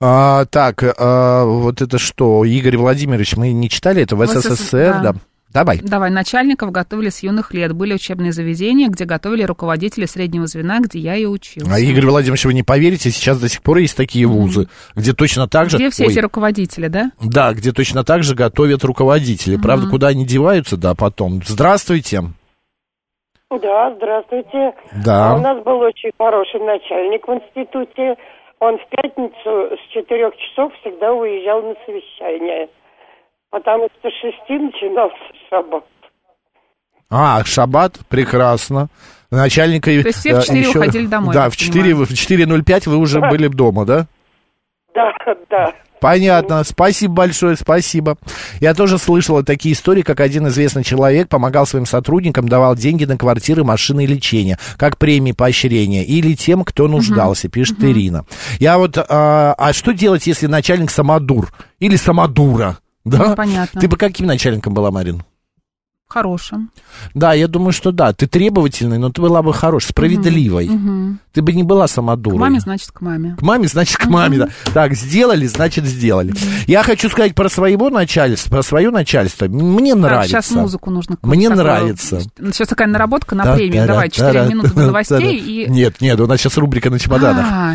[0.00, 4.54] А, так, а, вот это что, Игорь Владимирович, мы не читали это в, В СССР,
[4.54, 5.12] СССР, да.
[5.12, 5.18] да?
[5.52, 5.78] Давай.
[5.82, 7.72] Давай, начальников готовили с юных лет.
[7.72, 11.70] Были учебные заведения, где готовили руководители среднего звена, где я и учился.
[11.72, 15.48] А, Игорь Владимирович, вы не поверите, сейчас до сих пор есть такие вузы, где точно
[15.48, 15.76] так же...
[15.78, 17.10] Где все Ой, эти руководители, да?
[17.22, 19.56] Да, где точно так же готовят руководители.
[19.56, 19.92] Правда, Мгм.
[19.92, 21.40] куда они деваются, да, потом.
[21.46, 22.22] Здравствуйте.
[23.50, 24.72] Да, здравствуйте.
[25.04, 25.30] Да.
[25.32, 28.16] А У нас был очень хороший начальник в институте.
[28.58, 32.68] Он в пятницу с четырех часов всегда уезжал на совещание.
[33.50, 35.16] Потому что с шести начинался
[35.48, 35.84] шаббат.
[37.08, 38.88] А, шаббат, прекрасно.
[39.30, 39.86] Начальника...
[39.86, 42.06] То есть все в э, четыре еще- уходили домой, Да, в 4, понимаю.
[42.06, 43.28] в 4.05 вы уже Да.
[43.28, 44.06] были дома, да?
[44.94, 45.12] Да,
[45.50, 45.72] да.
[46.00, 48.18] Понятно, спасибо большое, спасибо.
[48.60, 53.16] Я тоже слышала такие истории, как один известный человек помогал своим сотрудникам, давал деньги на
[53.16, 58.26] квартиры, машины и лечение, как премии поощрения, или тем, кто нуждался, пишет Ирина.
[58.60, 62.76] Я вот, а, а что делать, если начальник самодур или самодура?
[63.06, 63.18] Да?
[63.28, 63.80] Ну, понятно.
[63.80, 65.22] Ты бы каким начальником была, Марин?
[66.08, 66.70] Хорошим.
[67.14, 68.12] Да, я думаю, что да.
[68.12, 70.68] Ты требовательный, но ты была бы хорошей, справедливой.
[70.68, 71.18] Мгм.
[71.32, 72.38] Ты бы не была К самодурой.
[72.38, 73.34] маме, значит, к маме.
[73.36, 74.48] К маме, значит, к маме, да.
[74.72, 76.32] Так, сделали, значит, сделали.
[76.68, 79.46] Я хочу сказать про своего начальства, про свое начальство.
[79.46, 80.28] Мне Так, нравится.
[80.42, 81.16] сейчас музыку нужно.
[81.22, 82.20] Мне такую- нравится.
[82.20, 83.82] Сейчас такая наработка на Да, премию.
[83.82, 85.68] да, Давай, да, 4 да, минуты до новостей и...
[85.68, 87.44] Нет, нет, у нас сейчас рубрика на чемоданах.
[87.50, 87.74] А,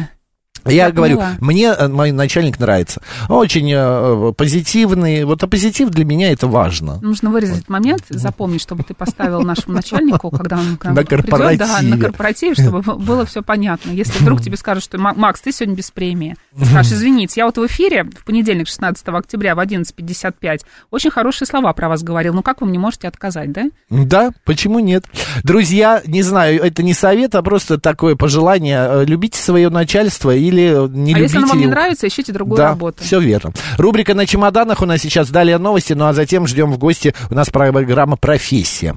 [0.65, 1.35] Я я говорю, поняла.
[1.39, 3.01] мне э, мой начальник нравится.
[3.29, 5.23] Очень э, позитивный.
[5.23, 6.99] Вот а позитив для меня это важно.
[7.01, 11.03] Нужно вырезать этот момент, запомнить, чтобы ты поставил нашему начальнику, когда он к нам На
[11.03, 13.91] придет, да, на корпоративе, чтобы было все понятно.
[13.91, 17.45] Если вдруг тебе скажут, что «Ма- Макс, ты сегодня без премии, ты скажешь, извините, я
[17.45, 22.33] вот в эфире в понедельник, 16 октября в 11.55 очень хорошие слова про вас говорил,
[22.33, 23.65] ну как вы мне можете отказать, да?
[23.89, 25.05] Да, почему нет?
[25.43, 28.79] Друзья, не знаю, это не совет, а просто такое пожелание.
[28.87, 32.57] э, Любите свое начальство или не а любите если оно вам не нравится, ищите другую
[32.57, 33.03] да, работу.
[33.03, 33.53] все верно.
[33.77, 37.35] Рубрика «На чемоданах» у нас сейчас далее новости, ну а затем ждем в гости у
[37.35, 38.95] нас программа «Профессия».